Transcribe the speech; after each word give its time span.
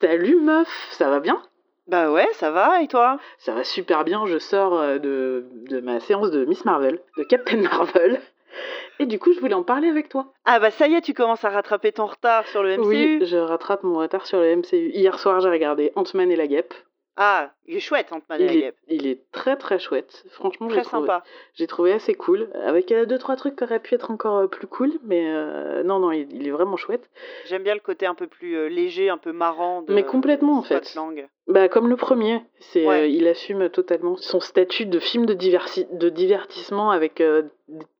Salut 0.00 0.36
meuf, 0.40 0.68
ça 0.90 1.08
va 1.08 1.20
bien? 1.20 1.40
Bah 1.86 2.10
ouais, 2.10 2.26
ça 2.32 2.50
va, 2.50 2.82
et 2.82 2.88
toi? 2.88 3.18
Ça 3.38 3.54
va 3.54 3.64
super 3.64 4.04
bien, 4.04 4.26
je 4.26 4.38
sors 4.38 4.78
euh, 4.78 4.98
de, 4.98 5.46
de 5.70 5.80
ma 5.80 6.00
séance 6.00 6.30
de 6.30 6.44
Miss 6.44 6.64
Marvel, 6.64 7.00
de 7.16 7.22
Captain 7.24 7.62
Marvel. 7.62 8.20
Et 8.98 9.06
du 9.06 9.18
coup, 9.18 9.32
je 9.32 9.40
voulais 9.40 9.54
en 9.54 9.62
parler 9.62 9.88
avec 9.88 10.08
toi. 10.08 10.32
Ah 10.44 10.58
bah 10.58 10.70
ça 10.70 10.88
y 10.88 10.94
est, 10.94 11.02
tu 11.02 11.14
commences 11.14 11.44
à 11.44 11.50
rattraper 11.50 11.92
ton 11.92 12.06
retard 12.06 12.46
sur 12.48 12.62
le 12.62 12.76
MCU 12.76 12.86
Oui, 12.86 13.26
je 13.26 13.36
rattrape 13.36 13.82
mon 13.84 13.98
retard 13.98 14.26
sur 14.26 14.38
le 14.40 14.56
MCU. 14.56 14.90
Hier 14.92 15.18
soir, 15.18 15.40
j'ai 15.40 15.50
regardé 15.50 15.92
Ant-Man 15.96 16.30
et 16.30 16.36
la 16.36 16.46
Guêpe. 16.46 16.74
Ah, 17.18 17.50
il 17.66 17.76
est 17.76 17.80
chouette, 17.80 18.12
Ant-Man 18.12 18.40
et 18.40 18.44
Il 18.44 18.46
la 18.46 18.52
est, 18.52 18.60
Guêpe. 18.60 18.76
il 18.88 19.06
est 19.06 19.20
très 19.32 19.56
très 19.56 19.78
chouette. 19.78 20.24
Franchement, 20.30 20.68
j'ai 20.68 20.76
Très 20.76 20.84
trouvé, 20.84 21.06
sympa. 21.06 21.24
j'ai 21.54 21.66
trouvé 21.66 21.92
assez 21.92 22.14
cool. 22.14 22.48
Avec 22.62 22.92
euh, 22.92 23.06
deux 23.06 23.16
trois 23.18 23.36
trucs 23.36 23.56
qui 23.56 23.64
auraient 23.64 23.80
pu 23.80 23.94
être 23.94 24.10
encore 24.10 24.36
euh, 24.36 24.46
plus 24.48 24.66
cool, 24.66 24.92
mais 25.02 25.24
euh, 25.26 25.82
non 25.82 25.98
non, 25.98 26.12
il, 26.12 26.30
il 26.34 26.46
est 26.46 26.50
vraiment 26.50 26.76
chouette. 26.76 27.08
J'aime 27.46 27.62
bien 27.62 27.72
le 27.74 27.80
côté 27.80 28.04
un 28.04 28.14
peu 28.14 28.26
plus 28.26 28.54
euh, 28.56 28.68
léger, 28.68 29.08
un 29.08 29.16
peu 29.16 29.32
marrant 29.32 29.80
de 29.80 29.94
Mais 29.94 30.04
complètement, 30.04 30.58
en 30.58 30.62
fait. 30.62 30.94
Lang. 30.94 31.26
Bah 31.48 31.68
comme 31.68 31.88
le 31.88 31.96
premier, 31.96 32.42
c'est 32.60 32.86
Ouais. 32.86 33.10
il 33.10 33.26
assume 33.28 33.70
totalement 33.70 34.16
son 34.16 34.40
statut 34.40 34.84
de 34.84 34.98
film 34.98 35.24
de, 35.24 35.32
diversi- 35.34 35.86
de 35.96 36.08
divertissement 36.10 36.90
avec 36.90 37.22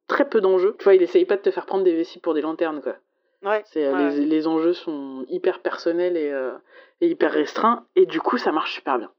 très 0.09 0.29
peu 0.29 0.41
d'enjeux. 0.41 0.75
Tu 0.79 0.85
vois, 0.85 0.95
il 0.95 1.03
essaye 1.03 1.25
pas 1.25 1.37
de 1.37 1.43
te 1.43 1.51
faire 1.51 1.65
prendre 1.67 1.85
des 1.85 1.95
vessies 1.95 2.19
pour 2.21 2.35
des 2.35 2.41
lanternes 2.43 2.81
quoi. 2.83 2.97
Ouais, 3.45 3.63
C'est 3.67 3.93
ouais. 3.93 4.11
les, 4.11 4.25
les 4.27 4.47
enjeux 4.47 4.73
sont 4.73 5.25
hyper 5.29 5.61
personnels 5.61 6.17
et, 6.17 6.31
euh, 6.31 6.53
et 7.01 7.09
hyper 7.09 7.33
restreints 7.33 7.87
et 7.97 8.07
du 8.07 8.21
coup 8.21 8.39
ça 8.39 8.53
marche 8.53 8.75
super 8.75 8.99
bien. 8.99 9.11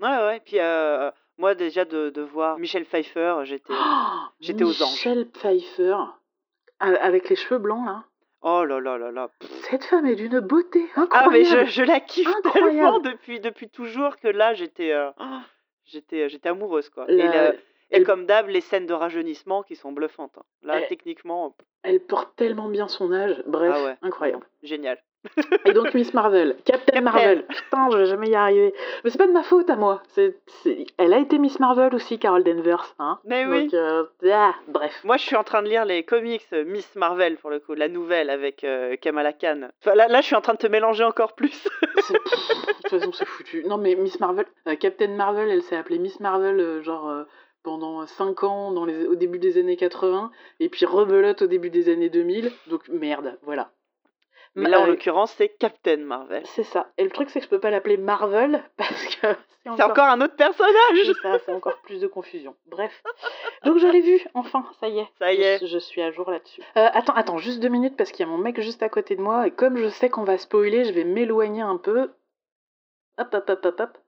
ouais, 0.00 0.08
ouais. 0.26 0.40
Puis 0.44 0.58
euh, 0.60 1.10
moi 1.36 1.54
déjà 1.54 1.84
de, 1.84 2.10
de 2.10 2.22
voir 2.22 2.58
Michel 2.58 2.84
Pfeiffer, 2.84 3.36
j'étais... 3.44 3.72
J'étais 4.40 4.64
aux 4.64 4.82
anges. 4.82 4.90
Michelle 4.92 5.28
Pfeiffer 5.28 5.96
avec 6.80 7.28
les 7.28 7.36
cheveux 7.36 7.58
blancs 7.58 7.84
là. 7.86 8.04
Oh 8.40 8.64
là 8.64 8.78
là 8.80 8.98
là 8.98 9.10
là. 9.10 9.30
Cette 9.68 9.84
femme 9.84 10.06
est 10.06 10.14
d'une 10.14 10.38
beauté 10.40 10.86
Ah 10.94 11.00
incroyable. 11.02 11.32
mais 11.32 11.44
je, 11.44 11.64
je 11.64 11.82
la 11.82 11.98
kiffe 11.98 12.28
Incroyable. 12.28 12.70
tellement 12.70 12.98
depuis, 13.00 13.40
depuis 13.40 13.68
toujours 13.68 14.16
que 14.16 14.28
là 14.28 14.54
j'étais... 14.54 14.92
euh, 14.92 15.10
oh, 15.18 15.38
j'étais 15.84 16.28
j'étais 16.28 16.48
amoureuse 16.48 16.88
quoi. 16.88 17.10
Et, 17.10 17.16
La- 17.16 17.54
et 17.90 18.02
comme 18.04 18.26
d'hab, 18.26 18.46
les 18.48 18.60
scènes 18.60 18.86
de 18.86 18.92
rajeunissement 18.92 19.62
qui 19.64 19.74
sont 19.74 19.90
bluffantes. 19.92 20.36
hein. 20.38 20.42
Là, 20.62 20.78
Elle- 20.80 20.88
techniquement, 20.88 21.56
Elle 21.82 22.00
porte 22.00 22.36
tellement 22.36 22.68
bien 22.68 22.86
son 22.86 23.12
âge. 23.12 23.42
Bref, 23.46 23.72
ah 23.74 23.82
ouais, 23.84 23.96
incroyable. 24.02 24.46
génial. 24.62 25.02
Et 25.64 25.72
donc 25.72 25.94
Miss 25.94 26.14
Marvel, 26.14 26.56
Captain. 26.64 27.00
Marvel. 27.00 27.44
Putain, 27.46 27.90
je 27.90 27.98
vais 27.98 28.06
jamais 28.06 28.28
y 28.28 28.34
arriver. 28.34 28.72
Mais 29.02 29.10
c'est 29.10 29.18
pas 29.18 29.26
de 29.26 29.32
ma 29.32 29.42
faute 29.42 29.68
à 29.68 29.76
moi. 29.76 30.02
C'est, 30.08 30.36
Elle 30.96 31.12
a 31.12 31.18
été 31.18 31.38
Miss 31.38 31.58
Marvel 31.60 31.94
aussi, 31.94 32.18
Carol 32.18 32.44
Danvers. 32.44 32.94
Hein 32.98 33.18
Mais 33.24 33.44
donc, 33.44 33.52
oui. 33.52 33.70
euh, 33.74 34.04
ah, 34.32 34.54
bref. 34.68 35.00
Moi, 35.04 35.16
je 35.16 35.22
suis 35.24 35.36
en 35.36 35.44
train 35.44 35.62
de 35.62 35.68
lire 35.68 35.84
les 35.84 36.04
comics 36.04 36.46
euh, 36.52 36.64
Miss 36.64 36.94
Marvel, 36.96 37.36
pour 37.36 37.50
le 37.50 37.58
coup, 37.58 37.74
la 37.74 37.88
nouvelle 37.88 38.30
avec 38.30 38.64
euh, 38.64 38.96
Kamala 38.96 39.32
Khan. 39.32 39.68
Enfin, 39.82 39.94
là, 39.94 40.08
là, 40.08 40.20
je 40.20 40.26
suis 40.26 40.36
en 40.36 40.40
train 40.40 40.54
de 40.54 40.58
te 40.58 40.66
mélanger 40.66 41.04
encore 41.04 41.34
plus. 41.34 41.68
Pff, 41.94 42.12
de 42.12 42.18
toute 42.82 42.90
façon, 42.90 43.12
c'est 43.12 43.26
foutu. 43.26 43.64
Non, 43.66 43.76
mais 43.76 43.96
Miss 43.96 44.20
Marvel, 44.20 44.46
euh, 44.68 44.76
Captain 44.76 45.08
Marvel, 45.08 45.50
elle 45.50 45.62
s'est 45.62 45.76
appelée 45.76 45.98
Miss 45.98 46.20
Marvel, 46.20 46.82
genre. 46.82 47.24
pendant 47.64 48.06
5 48.06 48.44
ans 48.44 48.70
dans 48.72 48.84
les, 48.86 49.04
au 49.06 49.14
début 49.16 49.38
des 49.38 49.58
années 49.58 49.76
80 49.76 50.30
et 50.60 50.68
puis 50.68 50.86
rebelote 50.86 51.42
au 51.42 51.46
début 51.48 51.68
des 51.70 51.92
années 51.92 52.08
2000 52.08 52.50
donc 52.68 52.88
merde 52.88 53.36
voilà 53.42 53.72
Mais 54.54 54.68
là, 54.68 54.80
en 54.80 54.84
Euh, 54.84 54.86
l'occurrence, 54.88 55.32
c'est 55.32 55.48
Captain 55.48 55.98
Marvel. 55.98 56.42
c'est 56.46 56.64
ça 56.64 56.90
et 56.98 57.04
le 57.04 57.10
truc 57.10 57.30
c'est 57.30 57.38
que 57.40 57.44
je 57.44 57.50
peux 57.50 57.60
pas 57.60 57.70
l'appeler 57.70 57.96
Marvel 57.96 58.62
parce 58.76 59.16
que 59.16 59.26
c'est 59.62 59.68
encore 59.70 60.06
un 60.06 60.20
autre 60.20 60.36
personnage 60.36 60.72
C'est 61.04 61.12
ça, 61.22 61.38
c'est 61.44 61.52
encore 61.52 61.78
plus 61.82 62.00
de 62.00 62.06
confusion. 62.06 62.56
Bref. 62.66 63.02
Donc 63.64 63.78
je 63.78 63.86
l'ai 63.86 64.00
vu, 64.00 64.20
enfin, 64.34 64.64
ça 64.80 64.88
y 64.88 64.98
est. 64.98 65.08
Ça 65.18 65.32
y 65.32 65.36
Je- 65.36 65.42
est. 65.42 65.66
Je, 65.66 65.78
suis 65.78 66.00
à 66.02 66.10
jour 66.10 66.30
là-dessus. 66.30 66.62
Euh, 66.76 66.88
attends, 66.92 67.12
attends, 67.14 67.38
juste 67.38 67.60
deux 67.60 67.68
minutes 67.68 67.96
parce 67.96 68.10
qu'il 68.10 68.24
y 68.24 68.28
a 68.28 68.32
mon 68.32 68.38
mec 68.38 68.60
juste 68.60 68.82
à 68.82 68.88
côté 68.88 69.14
de 69.16 69.20
moi 69.22 69.46
et 69.46 69.50
comme 69.50 69.76
je 69.76 69.88
sais 69.88 70.08
qu'on 70.08 70.24
va 70.24 70.38
spoiler, 70.38 70.84
je 70.84 70.92
vais 70.92 71.04
m'éloigner 71.04 71.62
un 71.62 71.76
peu. 71.76 72.10
Hop, 73.18 73.34
hop, 73.34 73.48
hop, 73.50 73.64
hop, 73.66 73.80
hop. 73.80 73.98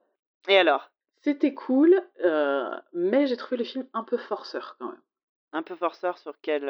Et 0.47 0.57
alors? 0.57 0.89
C'était 1.23 1.53
cool, 1.53 2.01
euh, 2.25 2.71
mais 2.93 3.27
j'ai 3.27 3.37
trouvé 3.37 3.57
le 3.57 3.63
film 3.63 3.85
un 3.93 4.03
peu 4.03 4.17
forceur 4.17 4.75
quand 4.79 4.87
même. 4.87 5.01
Un 5.53 5.61
peu 5.61 5.75
forceur 5.75 6.17
sur 6.17 6.33
quel, 6.41 6.67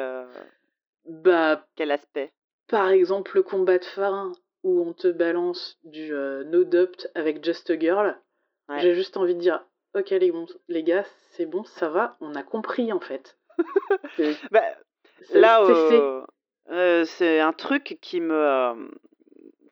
Bah, 1.06 1.64
quel 1.76 1.90
aspect? 1.90 2.32
Par 2.68 2.88
exemple, 2.90 3.32
le 3.36 3.42
combat 3.42 3.78
de 3.78 3.84
fin 3.84 4.32
où 4.64 4.80
on 4.86 4.92
te 4.92 5.08
balance 5.08 5.78
du 5.84 6.14
euh, 6.14 6.44
No 6.44 6.64
Doubt 6.64 7.08
avec 7.14 7.44
Just 7.44 7.70
a 7.70 7.78
Girl. 7.78 8.16
Ouais. 8.68 8.80
J'ai 8.80 8.94
juste 8.94 9.16
envie 9.16 9.34
de 9.34 9.40
dire, 9.40 9.64
ok 9.94 10.10
les, 10.10 10.30
bons- 10.32 10.58
les 10.68 10.82
gars, 10.82 11.04
c'est 11.32 11.46
bon, 11.46 11.64
ça 11.64 11.88
va, 11.88 12.16
on 12.20 12.34
a 12.34 12.42
compris 12.42 12.92
en 12.92 13.00
fait. 13.00 13.36
C'est- 14.16 14.36
bah, 14.50 14.62
Là, 15.34 15.62
euh, 15.62 16.22
euh, 16.70 17.04
c'est 17.04 17.38
un 17.40 17.52
truc 17.52 17.98
qui 18.00 18.20
me... 18.20 18.34
euh, 18.34 18.74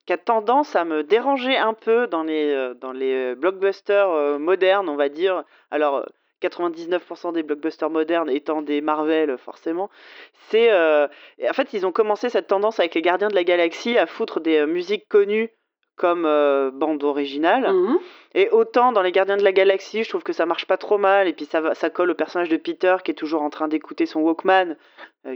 qui 0.07 0.13
a 0.13 0.19
tendance 0.19 0.75
à 0.77 0.85
me 0.85 1.03
déranger 1.05 1.57
un 1.57 1.75
peu 1.75 2.07
dans 2.07 2.23
les, 2.23 2.53
euh, 2.53 2.75
dans 2.75 2.93
les 2.93 3.35
blockbusters 3.37 4.39
modernes, 4.39 4.89
on 4.89 4.97
va 4.97 5.09
dire. 5.09 5.45
Alors, 5.71 6.07
99% 6.41 7.33
des 7.33 7.43
blockbusters 7.43 7.91
modernes 7.91 8.31
étant 8.31 8.63
des 8.63 8.81
Marvel, 8.81 9.37
forcément. 9.39 9.91
C'est... 10.49 10.71
euh, 10.71 11.07
en 11.49 11.53
fait, 11.53 11.73
ils 11.73 11.87
ont 11.87 11.93
commencé 11.93 12.29
cette 12.29 12.47
tendance 12.47 12.81
avec 12.81 12.95
les 12.95 13.03
Gardiens 13.03 13.29
de 13.29 13.35
la 13.35 13.45
Galaxie 13.45 13.99
à 13.99 14.07
foutre 14.07 14.41
des 14.41 14.59
euh, 14.59 14.67
musiques 14.67 15.09
connues 15.09 15.51
comme 15.97 16.25
euh, 16.25 16.71
bande 16.73 17.05
originale. 17.05 17.71
Mhm. 17.71 17.99
Et 18.35 18.49
autant 18.51 18.91
dans 18.93 19.03
Les 19.03 19.13
Gardiens 19.13 19.37
de 19.37 19.45
la 19.45 19.53
Galaxie, 19.53 20.03
je 20.03 20.09
trouve 20.09 20.23
que 20.23 20.33
ça 20.33 20.47
marche 20.47 20.67
pas 20.67 20.79
trop 20.79 20.97
mal, 20.97 21.29
et 21.29 21.35
puis 21.35 21.45
ça, 21.45 21.61
va, 21.61 21.75
ça 21.75 21.91
colle 21.91 22.11
au 22.11 22.15
personnage 22.15 22.49
de 22.49 22.57
Peter 22.57 22.97
qui 23.05 23.11
est 23.11 23.15
toujours 23.15 23.43
en 23.43 23.51
train 23.51 23.69
d'écouter 23.69 24.07
son 24.07 24.21
Walkman, 24.21 24.77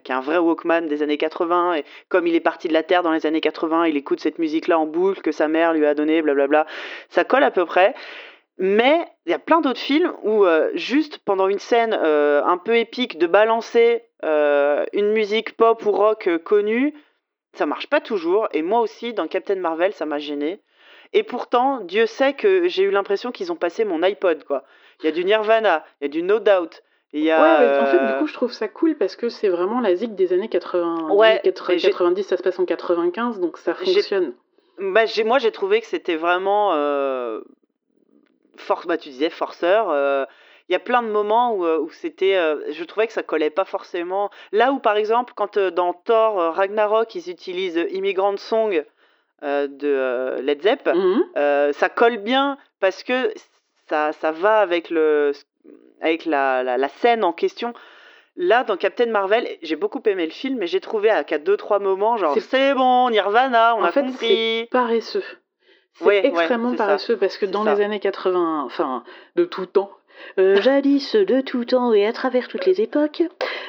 qui 0.03 0.10
est 0.10 0.14
un 0.14 0.20
vrai 0.20 0.38
Walkman 0.38 0.82
des 0.82 1.03
années 1.03 1.19
80, 1.19 1.75
et 1.75 1.84
comme 2.09 2.26
il 2.26 2.34
est 2.34 2.41
parti 2.41 2.69
de 2.69 2.72
la 2.72 2.82
Terre 2.82 3.03
dans 3.03 3.12
les 3.12 3.26
années 3.26 3.43
80, 3.43 3.88
il 3.88 3.97
écoute 3.98 4.20
cette 4.20 4.38
musique-là 4.38 4.78
en 4.78 4.87
boucle 4.87 5.20
que 5.20 5.32
sa 5.32 5.48
mère 5.48 5.75
lui 5.75 5.84
a 5.84 5.94
donnée, 5.94 6.22
blablabla. 6.22 6.66
Ça 7.10 7.25
colle 7.25 7.44
à 7.44 7.50
peu 7.50 7.66
près. 7.66 7.94
Mais 8.59 9.04
il 9.26 9.31
y 9.31 9.34
a 9.34 9.38
plein 9.38 9.60
d'autres 9.60 9.81
films 9.81 10.12
où 10.22 10.44
euh, 10.44 10.70
juste 10.75 11.19
pendant 11.25 11.48
une 11.48 11.59
scène 11.59 11.98
euh, 12.00 12.42
un 12.44 12.56
peu 12.56 12.76
épique 12.76 13.19
de 13.19 13.26
balancer 13.26 14.04
euh, 14.25 14.84
une 14.92 15.10
musique 15.12 15.56
pop 15.56 15.84
ou 15.84 15.91
rock 15.91 16.28
connue, 16.44 16.94
ça 17.54 17.66
marche 17.66 17.88
pas 17.88 18.00
toujours. 18.00 18.48
Et 18.53 18.62
moi 18.62 18.81
aussi, 18.81 19.12
dans 19.12 19.26
Captain 19.26 19.56
Marvel, 19.56 19.93
ça 19.93 20.06
m'a 20.06 20.19
gêné. 20.19 20.60
Et 21.12 21.22
pourtant, 21.22 21.81
Dieu 21.81 22.06
sait 22.06 22.34
que 22.34 22.69
j'ai 22.69 22.82
eu 22.84 22.91
l'impression 22.91 23.32
qu'ils 23.32 23.53
ont 23.53 23.56
passé 23.56 23.84
mon 23.84 24.03
iPod, 24.03 24.44
quoi. 24.44 24.64
Il 25.00 25.06
y 25.06 25.09
a 25.09 25.12
du 25.12 25.25
Nirvana, 25.25 25.84
il 26.00 26.04
y 26.04 26.06
a 26.06 26.09
du 26.09 26.22
No 26.22 26.38
Doubt, 26.38 26.82
y 27.12 27.31
a... 27.31 27.41
Ouais, 27.41 27.66
mais 27.66 27.78
en 27.78 27.87
fait, 27.87 28.12
du 28.12 28.19
coup, 28.19 28.26
je 28.26 28.34
trouve 28.34 28.53
ça 28.53 28.69
cool 28.69 28.97
parce 28.97 29.16
que 29.16 29.28
c'est 29.28 29.48
vraiment 29.48 29.81
la 29.81 29.94
zig 29.94 30.14
des 30.14 30.32
années 30.32 30.48
80. 30.48 31.10
Ouais, 31.10 31.41
80, 31.44 31.72
mais 31.72 31.78
j'ai- 31.78 31.91
90, 31.91 32.22
ça 32.25 32.37
se 32.37 32.43
passe 32.43 32.59
en 32.59 32.64
95, 32.64 33.41
donc 33.41 33.59
ça 33.59 33.75
fonctionne. 33.75 34.32
Bah, 34.78 35.04
moi, 35.25 35.38
j'ai 35.38 35.53
trouvé 35.53 35.81
que 35.81 35.87
c'était 35.87 36.16
vraiment. 36.16 36.72
Euh, 38.54 38.60
for- 38.62 38.82
bah, 38.87 38.97
tu 38.97 39.09
disais 39.10 39.31
forceur. 39.31 39.91
euh, 39.91 40.25
Il 40.69 40.72
y 40.72 40.76
a 40.76 40.78
plein 40.81 41.03
de 41.03 41.09
moments 41.09 41.53
où, 41.54 41.66
euh, 41.66 41.78
où 41.78 41.91
c'était. 41.91 42.37
euh, 42.37 42.72
je 42.72 42.84
trouvais 42.84 43.06
que 43.06 43.12
ça 43.12 43.22
collait 43.22 43.50
pas 43.50 43.65
forcément. 43.66 44.31
Là 44.53 44.72
où, 44.72 44.78
par 44.78 44.97
exemple, 44.97 45.32
quand 45.37 45.56
euh, 45.59 45.70
dans 45.70 45.92
Thor 45.92 46.41
euh, 46.41 46.50
Ragnarok, 46.50 47.14
ils 47.14 47.28
utilisent 47.31 47.84
Immigrant 47.91 48.37
Song 48.38 48.84
de 49.43 50.41
Led 50.41 50.62
Zepp, 50.62 50.88
euh, 51.37 51.72
ça 51.72 51.88
colle 51.91 52.16
bien 52.16 52.56
parce 52.81 53.03
que 53.03 53.31
ça, 53.88 54.12
ça 54.12 54.31
va 54.32 54.60
avec, 54.60 54.88
le, 54.88 55.32
avec 56.00 56.25
la, 56.25 56.62
la, 56.62 56.78
la 56.78 56.88
scène 56.88 57.25
en 57.25 57.32
question. 57.34 57.75
Là, 58.37 58.64
dans 58.64 58.76
Captain 58.78 59.06
Marvel, 59.06 59.47
j'ai 59.62 59.76
beaucoup 59.76 60.00
aimé 60.06 60.25
le 60.25 60.32
film, 60.32 60.56
mais 60.59 60.66
j'ai 60.66 60.81
trouvé 60.81 61.10
à 61.10 61.25
qu'à 61.25 61.38
deux 61.38 61.56
trois 61.59 61.78
moments, 61.78 62.16
genre 62.16 62.34
C'est- 62.34 62.41
c'est 62.41 62.75
bon, 62.75 63.10
Nirvana, 63.10 63.76
on 63.76 63.82
En 63.82 63.84
a 63.84 63.93
fait, 63.93 64.00
compris. 64.00 64.66
Paresseux. 64.70 65.22
C'est 65.94 66.05
ouais, 66.05 66.27
extrêmement 66.27 66.72
ça. 66.72 66.77
paresseux 66.87 67.16
parce 67.16 67.37
que 67.38 67.46
dans 67.46 67.64
ça. 67.64 67.75
les 67.75 67.82
années 67.82 68.00
80, 68.00 68.62
enfin, 68.64 69.05
de 69.37 69.44
tout 69.44 69.67
temps, 69.67 69.91
euh, 70.38 70.61
jadis 70.61 71.14
de 71.14 71.41
tout 71.41 71.64
temps 71.64 71.93
et 71.93 72.06
à 72.06 72.12
travers 72.12 72.49
toutes 72.49 72.67
les 72.67 72.81
époques, 72.81 73.23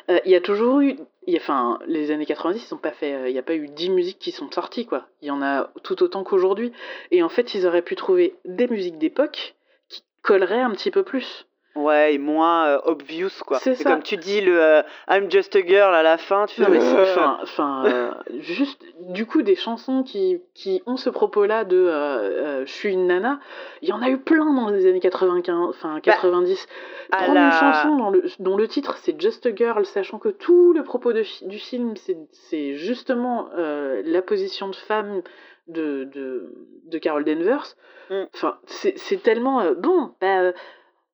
euh, 0.10 0.20
il 0.26 0.32
y 0.32 0.36
a 0.36 0.42
toujours 0.42 0.80
eu. 0.82 0.96
il 1.28 1.34
y 1.34 1.38
a- 1.38 1.40
Enfin, 1.40 1.80
les 1.88 2.12
années 2.12 2.26
90, 2.26 2.68
ils 2.70 2.74
ont 2.74 2.78
pas 2.78 2.92
fait. 2.92 3.14
euh, 3.14 3.30
Il 3.30 3.34
n'y 3.34 3.40
a 3.40 3.44
pas 3.44 3.56
eu 3.56 3.68
10 3.68 3.90
musiques 3.90 4.20
qui 4.20 4.32
sont 4.32 4.50
sorties, 4.52 4.86
quoi. 4.86 5.06
Il 5.22 5.28
y 5.28 5.32
en 5.32 5.42
a 5.42 5.70
tout 5.84 6.02
autant 6.04 6.24
qu'aujourd'hui. 6.24 6.72
Et 7.12 7.22
en 7.24 7.30
fait, 7.30 7.54
ils 7.56 7.66
auraient 7.68 7.82
pu 7.82 7.96
trouver 7.96 8.36
des 8.46 8.68
musiques 8.68 8.98
d'époque 9.00 9.56
qui 9.90 10.04
colleraient 10.22 10.62
un 10.62 10.72
petit 10.72 10.92
peu 10.92 11.04
plus. 11.04 11.46
Ouais, 11.76 12.14
et 12.14 12.18
moins 12.18 12.68
euh, 12.68 12.80
obvious, 12.86 13.30
quoi. 13.46 13.60
C'est 13.60 13.84
comme 13.84 14.02
tu 14.02 14.16
dis, 14.16 14.40
le 14.40 14.62
euh, 14.62 14.82
I'm 15.10 15.30
just 15.30 15.56
a 15.58 15.62
girl 15.66 15.94
à 15.94 16.04
la 16.04 16.18
fin, 16.18 16.46
tu 16.46 16.56
fais. 16.56 16.62
Non 16.64 16.70
mais 16.70 16.80
c'est- 16.80 16.96
Euh, 16.96 17.04
enfin, 17.04 17.38
enfin, 17.44 17.84
euh, 17.86 18.12
juste 18.40 18.82
du 19.10 19.26
coup 19.26 19.42
des 19.42 19.56
chansons 19.56 20.04
qui, 20.04 20.42
qui 20.54 20.82
ont 20.86 20.96
ce 20.96 21.10
propos-là 21.10 21.66
de 21.66 22.64
je 22.66 22.72
suis 22.72 22.94
une 22.94 23.08
nana, 23.08 23.40
il 23.82 23.90
y 23.90 23.94
en 23.94 24.02
a 24.02 24.10
eu 24.10 24.18
plein 24.18 24.54
dans 24.54 24.70
les 24.70 24.86
années 24.88 25.02
95, 25.02 25.68
enfin 25.70 26.00
90. 26.00 26.68
Bah, 27.12 27.18
Prendre 27.18 27.34
la- 27.34 27.46
une 27.48 27.52
chanson 27.52 27.96
dans 27.98 28.10
le, 28.10 28.24
dont 28.40 28.56
le 28.56 28.68
titre 28.70 28.98
c'est 29.02 29.20
Just 29.20 29.46
a 29.46 29.54
Girl, 29.54 29.86
sachant 29.86 30.18
que 30.18 30.30
tout 30.30 30.72
le 30.74 30.84
propos 30.84 31.12
de 31.12 31.24
du 31.46 31.60
film 31.60 31.94
c'est 32.32 32.76
justement 32.76 33.50
la 33.58 34.22
position 34.22 34.70
de 34.70 34.76
femme 34.76 35.22
de, 35.68 36.06
de, 36.06 36.54
de 36.86 36.98
Carol 37.00 37.26
Danvers. 37.26 37.76
Mm. 38.10 38.24
Enfin, 38.34 38.58
c'est 38.66 38.98
c'est 38.98 39.22
tellement 39.22 39.64
bon. 39.78 40.12
Bah, 40.22 40.54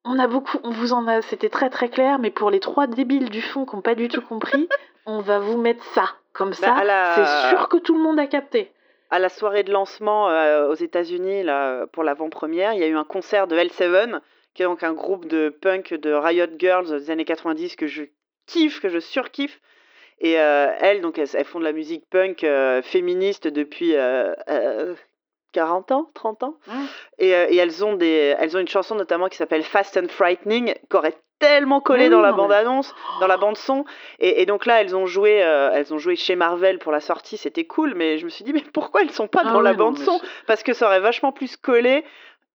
on 0.05 0.17
a 0.19 0.27
beaucoup, 0.27 0.57
on 0.63 0.71
vous 0.71 0.93
en 0.93 1.07
a, 1.07 1.21
c'était 1.21 1.49
très 1.49 1.69
très 1.69 1.89
clair, 1.89 2.19
mais 2.19 2.31
pour 2.31 2.49
les 2.51 2.59
trois 2.59 2.87
débiles 2.87 3.29
du 3.29 3.41
fond 3.41 3.65
qui 3.65 3.75
n'ont 3.75 3.81
pas 3.81 3.95
du 3.95 4.07
tout 4.07 4.21
compris, 4.21 4.67
on 5.05 5.19
va 5.19 5.39
vous 5.39 5.57
mettre 5.57 5.83
ça. 5.93 6.09
Comme 6.33 6.53
ça, 6.53 6.73
Bah, 6.75 6.83
la- 6.85 7.15
c'est 7.15 7.49
sûr 7.55 7.67
que 7.69 7.77
tout 7.77 7.93
le 7.93 8.01
monde 8.01 8.19
a 8.19 8.25
capté. 8.27 8.71
à 9.09 9.19
la 9.19 9.27
soirée 9.29 9.63
de 9.63 9.71
lancement 9.73 10.29
euh, 10.29 10.69
aux 10.69 10.75
États-Unis 10.75 11.43
là 11.43 11.85
pour 11.87 12.03
l'avant-première, 12.03 12.73
il 12.73 12.79
y 12.79 12.83
a 12.83 12.87
eu 12.87 12.95
un 12.95 13.03
concert 13.03 13.47
de 13.47 13.57
L7, 13.57 14.19
qui 14.53 14.63
est 14.63 14.65
donc 14.65 14.83
un 14.83 14.93
groupe 14.93 15.25
de 15.27 15.49
punk 15.49 15.93
de 15.93 16.11
Riot 16.13 16.47
Girls 16.57 16.87
des 16.89 17.11
années 17.11 17.25
90 17.25 17.75
que 17.75 17.87
je 17.87 18.03
kiffe, 18.47 18.79
que 18.79 18.87
je 18.89 18.99
surkiffe. 18.99 19.59
Et 20.19 20.39
euh, 20.39 20.67
elles, 20.79 21.01
donc, 21.01 21.17
elles, 21.17 21.27
elles 21.33 21.45
font 21.45 21.59
de 21.59 21.63
la 21.65 21.71
musique 21.73 22.05
punk 22.09 22.43
euh, 22.43 22.81
féministe 22.81 23.47
depuis 23.47 23.93
40 25.51 25.91
ans, 25.91 26.09
30 26.13 26.43
ans. 26.43 26.55
Ouais. 26.67 26.73
Et, 27.19 27.35
euh, 27.35 27.45
et 27.49 27.57
elles, 27.57 27.83
ont 27.85 27.93
des, 27.95 28.35
elles 28.39 28.55
ont 28.55 28.59
une 28.59 28.67
chanson 28.67 28.95
notamment 28.95 29.27
qui 29.29 29.37
s'appelle 29.37 29.63
Fast 29.63 29.97
and 29.97 30.07
Frightening, 30.09 30.73
qui 30.89 30.95
aurait 30.97 31.15
tellement 31.39 31.81
collé 31.81 32.09
dans 32.09 32.21
la 32.21 32.33
bande-annonce, 32.33 32.93
dans 33.19 33.25
la 33.27 33.37
bande-son. 33.37 33.83
Et, 34.19 34.43
et 34.43 34.45
donc 34.45 34.67
là, 34.67 34.79
elles 34.79 34.95
ont, 34.95 35.07
joué, 35.07 35.43
euh, 35.43 35.71
elles 35.73 35.91
ont 35.91 35.97
joué 35.97 36.15
chez 36.15 36.35
Marvel 36.35 36.77
pour 36.77 36.91
la 36.91 36.99
sortie, 36.99 37.35
c'était 37.37 37.65
cool, 37.65 37.93
mais 37.95 38.19
je 38.19 38.25
me 38.25 38.29
suis 38.29 38.43
dit, 38.43 38.53
mais 38.53 38.63
pourquoi 38.73 39.01
elles 39.01 39.09
sont 39.11 39.27
pas 39.27 39.41
Ah 39.45 39.51
dans 39.51 39.61
la 39.61 39.73
bande-son? 39.73 40.21
Parce 40.45 40.61
que 40.61 40.73
ça 40.73 40.85
aurait 40.85 40.99
vachement 40.99 41.31
plus 41.31 41.57
collé. 41.57 42.03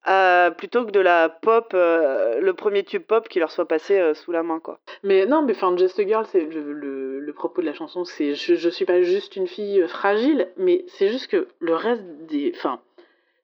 euh, 0.09 0.53
plutôt 0.53 0.85
que 0.87 0.93
de 0.93 1.01
la 1.01 1.29
pop, 1.29 1.73
euh, 1.75 2.41
le 2.41 2.55
premier 2.55 2.85
tube 2.85 3.03
pop 3.03 3.29
qui 3.29 3.41
leur 3.41 3.51
soit 3.51 3.67
passé 3.67 3.99
euh, 3.99 4.15
sous 4.15 4.31
la 4.31 4.45
main, 4.45 4.61
quoi. 4.61 4.79
Mais 5.03 5.27
non, 5.27 5.43
mais 5.43 5.53
enfin, 5.53 5.77
Just 5.77 5.99
a 5.99 6.07
Girl, 6.07 6.25
c'est 6.31 6.43
le, 6.45 6.73
le, 6.73 7.19
le 7.19 7.33
propos 7.33 7.61
de 7.61 7.67
la 7.67 7.75
chanson, 7.75 8.05
c'est 8.05 8.35
je, 8.37 8.55
je 8.55 8.69
suis 8.69 8.85
pas 8.85 9.03
juste 9.03 9.35
une 9.35 9.49
fille 9.49 9.85
fragile, 9.89 10.47
mais 10.59 10.85
c'est 10.87 11.09
juste 11.09 11.27
que 11.27 11.49
le 11.59 11.75
reste 11.75 12.05
des. 12.29 12.53
Enfin, 12.55 12.79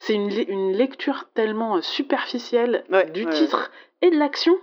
c'est 0.02 0.14
une, 0.14 0.30
une 0.48 0.72
lecture 0.72 1.28
tellement 1.32 1.76
euh, 1.76 1.80
superficielle 1.80 2.84
Ouais, 2.90 3.08
du 3.10 3.24
ouais, 3.24 3.32
titre 3.32 3.70
et 4.00 4.10
de 4.10 4.18
l'action 4.18 4.58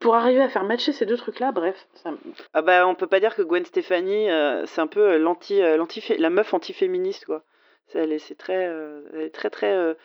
pour 0.00 0.14
arriver 0.14 0.40
à 0.40 0.48
faire 0.48 0.64
matcher 0.64 0.92
ces 0.92 1.04
deux 1.04 1.18
trucs-là. 1.18 1.52
Bref, 1.52 1.86
ça, 1.94 2.12
Ah 2.54 2.62
bah, 2.62 2.86
on 2.86 2.94
peut 2.94 3.06
pas 3.06 3.20
dire 3.20 3.34
que 3.34 3.42
Gwen 3.42 3.66
Stefani, 3.66 4.30
euh, 4.30 4.64
c'est 4.64 4.80
un 4.80 4.86
peu 4.86 5.00
euh, 5.00 5.18
l'anti, 5.18 5.60
euh, 5.62 5.76
l'anti 5.76 6.02
la 6.16 6.30
meuf 6.30 6.54
anti-féministe, 6.54 7.26
quoi. 7.26 7.42
C'est, 7.88 7.98
elle 7.98 8.12
est, 8.12 8.18
c'est 8.18 8.36
très, 8.36 8.66
euh, 8.66 9.02
elle 9.12 9.20
est 9.22 9.34
très, 9.34 9.50
très 9.50 9.96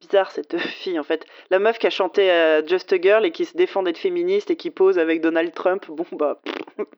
bizarre, 0.00 0.32
cette 0.32 0.58
fille, 0.58 0.98
en 0.98 1.04
fait. 1.04 1.24
La 1.50 1.60
meuf 1.60 1.78
qui 1.78 1.86
a 1.86 1.90
chanté 1.90 2.62
Just 2.66 2.92
a 2.92 3.00
Girl 3.00 3.24
et 3.24 3.30
qui 3.30 3.44
se 3.44 3.56
défend 3.56 3.84
d'être 3.84 3.98
féministe 3.98 4.50
et 4.50 4.56
qui 4.56 4.70
pose 4.70 4.98
avec 4.98 5.20
Donald 5.20 5.54
Trump, 5.54 5.86
bon, 5.88 6.06
bah, 6.12 6.40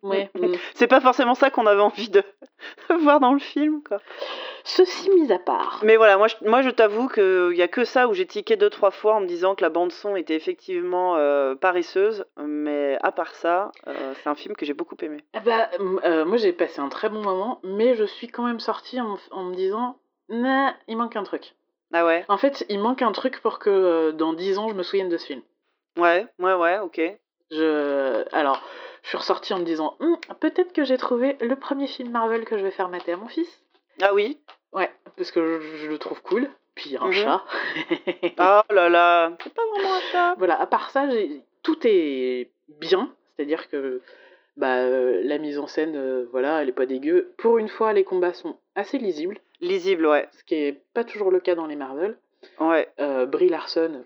ouais. 0.02 0.30
mm. 0.38 0.54
c'est 0.74 0.86
pas 0.86 1.02
forcément 1.02 1.34
ça 1.34 1.50
qu'on 1.50 1.66
avait 1.66 1.82
envie 1.82 2.08
de 2.08 2.22
voir 3.00 3.20
dans 3.20 3.32
le 3.32 3.38
film, 3.38 3.82
quoi. 3.82 3.98
Ceci 4.64 5.10
mis 5.10 5.32
à 5.32 5.38
part. 5.38 5.80
Mais 5.82 5.96
voilà, 5.96 6.18
moi 6.18 6.28
je, 6.28 6.34
moi, 6.42 6.62
je 6.62 6.70
t'avoue 6.70 7.08
qu'il 7.08 7.56
y 7.56 7.62
a 7.62 7.68
que 7.68 7.84
ça 7.84 8.08
où 8.08 8.14
j'ai 8.14 8.26
tiqué 8.26 8.56
deux, 8.56 8.70
trois 8.70 8.90
fois 8.90 9.14
en 9.14 9.20
me 9.20 9.26
disant 9.26 9.54
que 9.54 9.62
la 9.62 9.70
bande-son 9.70 10.16
était 10.16 10.34
effectivement 10.34 11.16
euh, 11.16 11.54
paresseuse, 11.54 12.24
mais 12.38 12.98
à 13.02 13.12
part 13.12 13.34
ça, 13.34 13.72
euh, 13.86 14.14
c'est 14.22 14.28
un 14.28 14.34
film 14.34 14.54
que 14.56 14.66
j'ai 14.66 14.74
beaucoup 14.74 14.96
aimé. 15.00 15.24
Ah 15.32 15.40
bah, 15.40 15.70
euh, 16.04 16.24
moi 16.24 16.36
j'ai 16.36 16.52
passé 16.52 16.80
un 16.80 16.88
très 16.88 17.08
bon 17.08 17.22
moment, 17.22 17.60
mais 17.62 17.94
je 17.94 18.04
suis 18.04 18.28
quand 18.28 18.44
même 18.44 18.60
sortie 18.60 19.00
en, 19.00 19.18
en 19.30 19.44
me 19.44 19.54
disant, 19.54 19.98
nah, 20.28 20.74
il 20.86 20.96
manque 20.96 21.16
un 21.16 21.24
truc. 21.24 21.54
Ah 21.92 22.04
ouais? 22.04 22.24
En 22.28 22.36
fait, 22.36 22.66
il 22.68 22.80
manque 22.80 23.00
un 23.00 23.12
truc 23.12 23.40
pour 23.40 23.58
que 23.58 24.10
dans 24.10 24.34
10 24.34 24.58
ans 24.58 24.68
je 24.68 24.74
me 24.74 24.82
souvienne 24.82 25.08
de 25.08 25.16
ce 25.16 25.26
film. 25.26 25.42
Ouais, 25.96 26.26
ouais, 26.38 26.54
ouais, 26.54 26.78
ok. 26.80 27.00
Je... 27.50 28.24
Alors, 28.34 28.62
je 29.08 29.12
suis 29.12 29.18
ressortie 29.18 29.54
en 29.54 29.58
me 29.58 29.64
disant, 29.64 29.96
Hum, 30.00 30.18
peut-être 30.38 30.74
que 30.74 30.84
j'ai 30.84 30.98
trouvé 30.98 31.38
le 31.40 31.56
premier 31.56 31.86
film 31.86 32.10
Marvel 32.10 32.44
que 32.44 32.58
je 32.58 32.62
vais 32.62 32.70
faire 32.70 32.90
mater 32.90 33.12
à 33.12 33.16
mon 33.16 33.26
fils. 33.28 33.62
Ah 34.02 34.12
oui 34.12 34.38
Ouais, 34.74 34.90
parce 35.16 35.30
que 35.30 35.60
je, 35.62 35.76
je 35.78 35.86
le 35.88 35.96
trouve 35.98 36.20
cool. 36.20 36.50
Puis 36.74 36.90
il 36.90 36.92
y 36.92 36.96
a 36.98 37.02
un 37.02 37.06
Mhm. 37.06 37.12
chat. 37.14 37.42
Oh 38.38 38.60
là 38.74 38.88
là 38.90 39.32
C'est 39.42 39.54
pas 39.54 39.62
vraiment 39.72 39.94
un 39.94 40.00
chat 40.12 40.34
voilà, 40.36 40.60
à 40.60 40.66
part 40.66 40.90
ça, 40.90 41.06
tout 41.62 41.78
est 41.86 42.50
bien. 42.68 43.10
C'est-à-dire 43.36 43.68
que 43.70 44.02
bah, 44.58 44.76
euh, 44.82 45.22
la 45.24 45.38
mise 45.38 45.58
en 45.58 45.66
scène, 45.66 45.96
euh, 45.96 46.26
voilà, 46.30 46.60
elle 46.60 46.68
est 46.68 46.72
pas 46.72 46.84
dégueu. 46.86 47.32
Pour 47.38 47.56
une 47.58 47.68
fois, 47.68 47.94
les 47.94 48.04
combats 48.04 48.34
sont 48.34 48.58
assez 48.74 48.98
lisibles, 48.98 49.38
Lisible, 49.62 50.06
ouais. 50.06 50.28
ce 50.32 50.44
qui 50.44 50.54
est 50.56 50.82
pas 50.94 51.02
toujours 51.04 51.30
le 51.30 51.40
cas 51.40 51.54
dans 51.54 51.66
les 51.66 51.76
Marvel. 51.76 52.18
Ouais, 52.60 52.88
Euh, 53.00 53.24
Brie 53.26 53.48
Larson, 53.48 54.04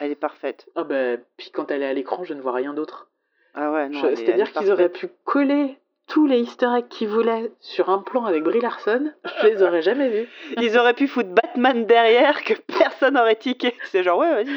elle 0.00 0.10
est 0.12 0.16
parfaite. 0.16 0.66
ah 0.76 0.82
bah, 0.84 1.16
puis 1.36 1.50
quand 1.52 1.70
elle 1.70 1.82
est 1.82 1.86
à 1.86 1.92
l'écran, 1.92 2.24
je 2.24 2.32
ne 2.34 2.40
vois 2.40 2.52
rien 2.52 2.72
d'autre. 2.72 3.08
Ah 3.54 3.70
ouais, 3.72 3.88
non. 3.88 4.00
C'est-à-dire 4.14 4.52
qu'ils 4.52 4.70
auraient 4.72 4.88
pu 4.88 5.08
coller 5.24 5.78
tous 6.06 6.26
les 6.26 6.40
easter 6.40 6.66
eggs 6.76 6.88
qu'ils 6.88 7.08
voulaient 7.08 7.50
sur 7.60 7.88
un 7.88 7.98
plan 7.98 8.24
avec 8.26 8.42
Brie 8.42 8.60
Larson, 8.60 9.12
je 9.40 9.46
les 9.46 9.62
aurais 9.62 9.80
jamais 9.80 10.08
vus. 10.10 10.28
Ils 10.60 10.76
auraient 10.78 10.92
pu 10.92 11.08
foutre 11.08 11.30
Batman 11.30 11.86
derrière 11.86 12.42
que 12.44 12.52
personne 12.78 13.14
n'aurait 13.14 13.36
tiqué. 13.36 13.74
C'est 13.84 14.02
genre, 14.02 14.18
ouais, 14.18 14.44
vas-y. 14.44 14.54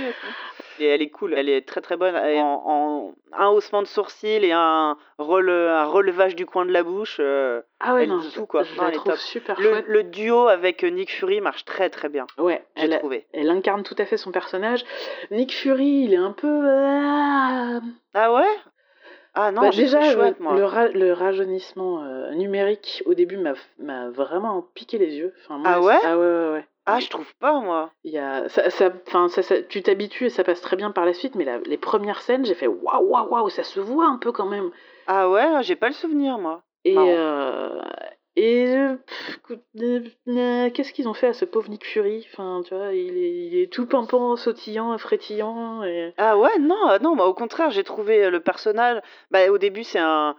Et 0.79 0.85
elle 0.87 1.01
est 1.01 1.09
cool, 1.09 1.33
elle 1.35 1.47
est 1.49 1.65
très 1.65 1.79
très 1.81 1.95
bonne. 1.95 2.15
En, 2.15 2.63
en- 2.65 3.13
un 3.33 3.47
haussement 3.47 3.81
de 3.81 3.87
sourcil 3.87 4.43
et 4.43 4.51
un, 4.51 4.97
rele- 5.19 5.69
un 5.69 5.85
relevage 5.85 6.35
du 6.35 6.45
coin 6.45 6.65
de 6.65 6.71
la 6.71 6.83
bouche. 6.83 7.17
euh, 7.21 7.61
Ah 7.79 7.93
ouais, 7.93 8.03
Elle 8.03 8.09
non, 8.09 8.17
dit 8.19 8.31
tout, 8.33 8.45
quoi. 8.45 8.63
je 8.63 8.75
Non, 8.75 8.81
la 8.83 8.87
elle 8.89 8.93
est 8.95 8.97
trouve 8.97 9.13
top. 9.13 9.21
super 9.21 9.57
le, 9.59 10.03
duo 10.03 10.47
avec 10.49 10.83
Nick 10.83 11.11
Fury 11.11 11.39
marche 11.41 11.63
très 11.65 11.89
très 11.89 12.09
bien, 12.09 12.27
Ouais, 12.37 12.63
j'ai 12.75 12.89
trouvé. 12.89 13.25
elle 13.33 13.49
incarne 13.49 13.83
tout 13.83 13.95
à 13.97 14.05
fait 14.05 14.17
son 14.17 14.31
personnage. 14.31 14.83
Nick 15.31 15.53
Fury, 15.53 16.03
il 16.05 16.13
est 16.13 16.17
un 16.17 16.31
peu... 16.33 16.61
ah, 16.67 17.79
Ah 18.13 18.33
ouais? 18.33 18.55
Ah 19.39 19.51
non, 19.51 19.61
bah, 19.61 19.69
déjà, 19.69 20.01
chouette 20.01 20.39
le, 20.39 20.43
moi. 20.43 20.55
le, 20.55 20.65
ra- 20.65 20.87
le 20.87 21.13
rajeunissement 21.13 22.03
euh, 22.03 22.31
numérique 22.33 23.03
au 23.05 23.13
début 23.13 23.37
m'a 23.37 24.09
vraiment 24.09 24.65
piqué 24.73 24.97
les 24.97 25.15
yeux. 25.15 25.31
Enfin, 25.45 25.59
moi, 25.59 25.71
Ah 25.75 25.81
ouais? 25.81 25.99
Ah 26.03 26.17
ouais, 26.17 26.25
ouais, 26.25 26.51
ouais. 26.53 26.65
Ah, 26.87 26.99
je 26.99 27.07
trouve 27.09 27.31
pas 27.35 27.59
moi. 27.59 27.91
Il 28.03 28.11
y 28.11 28.17
a, 28.17 28.49
ça, 28.49 28.69
ça, 28.71 28.91
ça, 29.29 29.43
ça- 29.43 29.61
tu 29.61 29.83
t'habitues 29.83 30.25
et 30.25 30.29
ça 30.29 30.43
passe 30.43 30.61
très 30.61 30.75
bien 30.75 30.89
par 30.89 31.05
la 31.05 31.13
suite, 31.13 31.35
mais 31.35 31.45
la- 31.45 31.59
les 31.59 31.77
premières 31.77 32.21
scènes, 32.21 32.45
j'ai 32.45 32.55
fait 32.55 32.65
waouh, 32.67 33.05
waouh, 33.09 33.29
waouh, 33.29 33.49
ça 33.49 33.63
se 33.63 33.79
voit 33.79 34.07
un 34.07 34.17
peu 34.17 34.31
quand 34.31 34.47
même. 34.47 34.71
Ah 35.05 35.29
ouais, 35.29 35.45
j'ai 35.61 35.75
pas 35.75 35.87
le 35.89 35.93
souvenir 35.93 36.39
moi. 36.39 36.63
Et, 36.85 36.95
euh, 36.97 37.79
et 38.39 38.77
euh, 38.77 40.69
qu'est-ce 40.69 40.93
qu'ils 40.93 41.07
ont 41.07 41.13
fait 41.13 41.27
à 41.27 41.33
ce 41.33 41.43
pauvre 41.45 41.69
Nick 41.69 41.85
Fury? 41.85 42.25
Enfin, 42.31 42.61
tu 42.65 42.75
vois, 42.75 42.93
il 42.93 43.17
est, 43.17 43.31
il 43.47 43.59
est 43.61 43.71
tout 43.73 43.87
pimpant, 43.87 44.35
sautillant, 44.35 44.97
frétillant. 44.97 45.83
Et... 45.83 46.13
Ah 46.17 46.37
ouais, 46.37 46.57
non, 46.59 46.89
euh, 46.89 46.99
non, 46.99 47.15
bah, 47.15 47.25
au 47.25 47.33
contraire, 47.33 47.71
j'ai 47.71 47.83
trouvé 47.83 48.25
euh, 48.25 48.29
le 48.29 48.39
personnage. 48.39 49.01
Bah, 49.31 49.49
au 49.51 49.57
début, 49.57 49.83
c'est 49.83 49.99
un, 49.99 50.35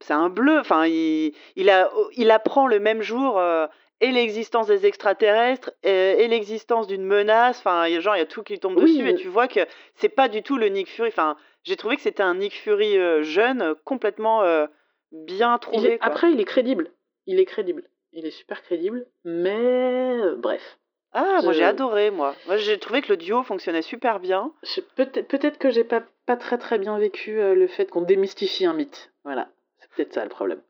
c'est 0.00 0.12
un 0.12 0.28
bleu. 0.28 0.58
Enfin, 0.58 0.86
il, 0.86 1.32
il, 1.56 1.70
a, 1.70 1.90
il 2.16 2.30
apprend 2.30 2.66
le 2.66 2.80
même 2.80 3.02
jour 3.02 3.38
euh, 3.38 3.66
et 4.00 4.10
l'existence 4.10 4.66
des 4.66 4.86
extraterrestres 4.86 5.70
et, 5.84 5.90
et 6.24 6.28
l'existence 6.28 6.86
d'une 6.88 7.04
menace. 7.04 7.58
Enfin, 7.60 7.86
il 7.86 7.94
y 7.94 7.96
a 7.96 8.00
genre, 8.00 8.16
il 8.16 8.20
y 8.20 8.22
a 8.22 8.26
tout 8.26 8.42
qui 8.42 8.58
tombe 8.58 8.76
Oui, 8.76 8.82
dessus 8.82 9.08
et 9.08 9.12
mais- 9.12 9.14
tu 9.14 9.28
vois 9.28 9.48
que 9.48 9.60
c'est 9.94 10.08
pas 10.08 10.28
du 10.28 10.42
tout 10.42 10.56
le 10.58 10.66
Nick 10.68 10.88
Fury. 10.88 11.08
Enfin, 11.08 11.36
j'ai 11.62 11.76
trouvé 11.76 11.96
que 11.96 12.02
c'était 12.02 12.22
un 12.22 12.34
Nick 12.34 12.54
Fury 12.54 12.98
euh, 12.98 13.22
jeune, 13.22 13.74
complètement 13.84 14.42
euh, 14.42 14.66
bien 15.12 15.54
Il 15.56 15.60
trouvé. 15.60 15.92
est-. 15.94 15.98
Après, 16.00 16.32
il 16.32 16.40
est 16.40 16.44
crédible. 16.44 16.90
Il 17.28 17.38
est 17.38 17.44
crédible. 17.44 17.84
Il 18.12 18.26
est 18.26 18.30
super 18.30 18.62
crédible, 18.62 19.06
mais 19.24 19.54
euh, 19.54 20.34
bref. 20.36 20.78
Ah, 21.12 21.40
moi 21.44 21.52
j'ai 21.52 21.62
adoré, 21.64 22.10
moi. 22.10 22.34
Moi, 22.46 22.56
j'ai 22.56 22.78
trouvé 22.78 23.02
que 23.02 23.08
le 23.10 23.16
duo 23.16 23.42
fonctionnait 23.42 23.82
super 23.82 24.18
bien. 24.18 24.50
Je- 24.62 24.80
Peut-être 24.96 25.58
que 25.58 25.70
j'ai 25.70 25.84
pas, 25.84 26.02
pas 26.26 26.36
très 26.36 26.58
très 26.58 26.78
bien 26.78 26.98
vécu 26.98 27.38
euh, 27.38 27.54
le 27.54 27.66
fait 27.66 27.90
qu'on 27.90 28.00
démystifie 28.02 28.66
un 28.66 28.72
mythe. 28.74 29.10
Voilà, 29.24 29.48
c'est 29.78 29.90
peut-être 29.90 30.14
ça 30.14 30.24
le 30.24 30.30
problème. 30.30 30.60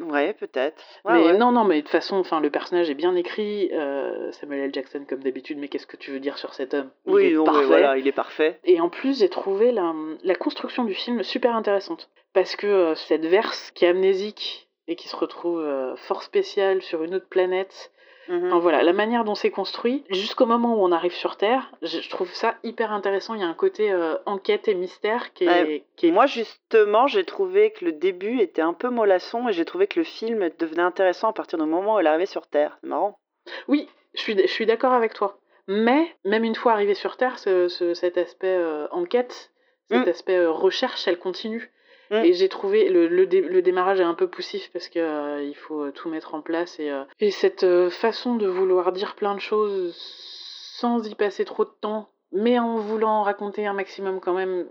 Ouais, 0.00 0.34
peut-être. 0.34 0.80
Ouais, 1.04 1.14
mais 1.14 1.24
ouais. 1.26 1.38
non, 1.38 1.50
non, 1.50 1.64
mais 1.64 1.76
de 1.76 1.80
toute 1.80 1.90
façon, 1.90 2.16
enfin, 2.16 2.40
le 2.40 2.50
personnage 2.50 2.88
est 2.90 2.94
bien 2.94 3.14
écrit. 3.16 3.70
euh, 3.72 4.30
Samuel 4.32 4.60
L. 4.66 4.70
Jackson, 4.74 5.04
comme 5.08 5.22
d'habitude, 5.24 5.58
mais 5.58 5.66
qu'est-ce 5.68 5.86
que 5.88 5.96
tu 5.96 6.12
veux 6.12 6.20
dire 6.20 6.38
sur 6.38 6.54
cet 6.54 6.74
homme? 6.74 6.90
Il 7.06 7.12
Oui, 7.12 7.24
est 7.26 7.32
non, 7.32 7.44
mais 7.44 7.50
parfait. 7.52 7.66
voilà, 7.66 7.98
il 7.98 8.06
est 8.06 8.12
parfait. 8.12 8.60
Et 8.64 8.80
en 8.80 8.88
plus, 8.88 9.18
j'ai 9.18 9.28
trouvé 9.28 9.72
la, 9.72 9.92
la 10.22 10.34
construction 10.36 10.84
du 10.84 10.94
film 10.94 11.22
super 11.24 11.56
intéressante. 11.56 12.08
Parce 12.32 12.54
que 12.54 12.66
euh, 12.68 12.94
cette 12.94 13.26
verse 13.26 13.72
qui 13.72 13.84
est 13.84 13.88
amnésique 13.88 14.68
et 14.90 14.96
qui 14.96 15.08
se 15.08 15.16
retrouve 15.16 15.60
euh, 15.60 15.94
fort 15.96 16.22
spéciale 16.22 16.82
sur 16.82 17.02
une 17.04 17.14
autre 17.14 17.28
planète. 17.28 17.90
Enfin, 18.28 18.60
voilà, 18.60 18.84
la 18.84 18.92
manière 18.92 19.24
dont 19.24 19.34
c'est 19.34 19.50
construit, 19.50 20.04
jusqu'au 20.10 20.46
moment 20.46 20.76
où 20.76 20.84
on 20.84 20.92
arrive 20.92 21.14
sur 21.14 21.36
Terre, 21.36 21.72
je, 21.82 22.08
trouve 22.10 22.32
ça 22.32 22.54
hyper 22.62 22.92
intéressant. 22.92 23.34
Il 23.34 23.40
y 23.40 23.44
a 23.44 23.48
un 23.48 23.54
côté 23.54 23.90
euh, 23.90 24.14
enquête 24.24 24.68
et 24.68 24.74
mystère 24.74 25.32
qui 25.32 25.44
est. 25.44 25.48
Ouais. 25.48 25.84
qui 25.96 26.06
est- 26.06 26.10
Moi, 26.12 26.26
justement, 26.26 27.08
j'ai 27.08 27.24
trouvé 27.24 27.72
que 27.72 27.84
le 27.84 27.90
début 27.90 28.38
était 28.40 28.62
un 28.62 28.72
peu 28.72 28.88
mollasson 28.88 29.48
et 29.48 29.52
j'ai 29.52 29.64
trouvé 29.64 29.88
que 29.88 29.98
le 29.98 30.04
film 30.04 30.48
devenait 30.60 30.82
intéressant 30.82 31.30
à 31.30 31.32
partir 31.32 31.58
du 31.58 31.64
moment 31.64 31.96
où 31.96 31.98
elle 31.98 32.06
arrivait 32.06 32.26
sur 32.26 32.46
Terre. 32.46 32.78
C'est 32.82 32.88
marrant. 32.88 33.18
Oui, 33.66 33.88
je 34.14 34.20
suis, 34.20 34.38
je 34.38 34.46
suis 34.46 34.66
d'accord 34.66 34.92
avec 34.92 35.12
toi. 35.12 35.38
Mais, 35.66 36.14
même 36.24 36.44
une 36.44 36.54
fois 36.54 36.72
arrivé 36.72 36.94
sur 36.94 37.16
Terre, 37.16 37.36
ce- 37.40 37.66
ce- 37.66 37.94
cet 37.94 38.16
aspect 38.16 38.46
euh, 38.56 38.86
enquête, 38.92 39.50
cet 39.90 40.06
Mm. 40.06 40.08
aspect 40.08 40.36
euh, 40.36 40.52
recherche, 40.52 41.08
elle 41.08 41.18
continue. 41.18 41.72
Mm. 42.10 42.24
Et 42.24 42.32
j'ai 42.32 42.48
trouvé 42.48 42.88
le, 42.88 43.06
le, 43.06 43.26
dé- 43.26 43.40
le 43.40 43.62
démarrage 43.62 44.00
est 44.00 44.04
un 44.04 44.14
peu 44.14 44.26
poussif 44.28 44.70
parce 44.72 44.88
que 44.88 44.98
euh, 44.98 45.42
il 45.44 45.54
faut 45.54 45.84
euh, 45.84 45.92
tout 45.92 46.08
mettre 46.08 46.34
en 46.34 46.40
place 46.40 46.78
et, 46.80 46.90
euh, 46.90 47.04
et 47.20 47.30
cette 47.30 47.62
euh, 47.64 47.88
façon 47.90 48.34
de 48.36 48.46
vouloir 48.48 48.90
dire 48.92 49.14
plein 49.14 49.34
de 49.34 49.40
choses 49.40 49.94
sans 49.96 51.06
y 51.08 51.14
passer 51.14 51.44
trop 51.44 51.64
de 51.64 51.70
temps, 51.80 52.08
mais 52.32 52.58
en 52.58 52.76
voulant 52.76 53.22
raconter 53.22 53.66
un 53.66 53.74
maximum 53.74 54.18
quand 54.20 54.32
même, 54.34 54.66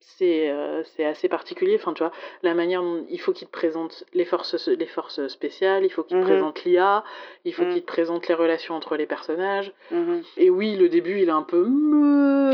c'est 0.00 0.52
c'est 0.96 1.04
assez 1.04 1.28
particulier. 1.28 1.76
Enfin, 1.80 1.92
tu 1.94 2.02
vois, 2.02 2.10
la 2.42 2.54
manière 2.54 2.82
dont 2.82 3.06
il 3.08 3.20
faut 3.20 3.32
qu'il 3.32 3.46
te 3.46 3.52
présente 3.52 4.04
les 4.14 4.24
forces, 4.24 4.66
les 4.68 4.86
forces 4.86 5.28
spéciales, 5.28 5.84
il 5.84 5.90
faut 5.90 6.02
qu'il 6.02 6.18
te 6.18 6.22
présente 6.24 6.64
l'IA, 6.64 7.04
il 7.44 7.54
faut 7.54 7.62
Mm. 7.62 7.68
qu'il 7.72 7.82
te 7.82 7.86
présente 7.86 8.26
les 8.26 8.34
relations 8.34 8.74
entre 8.74 8.96
les 8.96 9.06
personnages. 9.06 9.72
Mhm. 9.92 10.22
Et 10.38 10.50
oui, 10.50 10.76
le 10.76 10.88
début, 10.88 11.20
il 11.22 11.28
est 11.28 11.30
un 11.30 11.42
peu. 11.44 11.68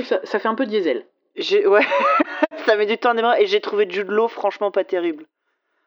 ça 0.03 0.39
fait 0.39 0.49
un 0.49 0.55
peu 0.55 0.67
diesel. 0.67 1.07
J'ai 1.39 1.67
ouais, 1.67 1.85
ça 2.67 2.77
met 2.77 2.87
du 2.87 2.99
temps 2.99 3.11
à 3.11 3.15
démarrer 3.15 3.43
et 3.43 3.47
j'ai 3.47 3.61
trouvé 3.61 3.89
Jude 3.89 4.09
Law 4.11 4.29
franchement 4.29 4.71
pas 4.71 4.85
terrible. 4.85 5.27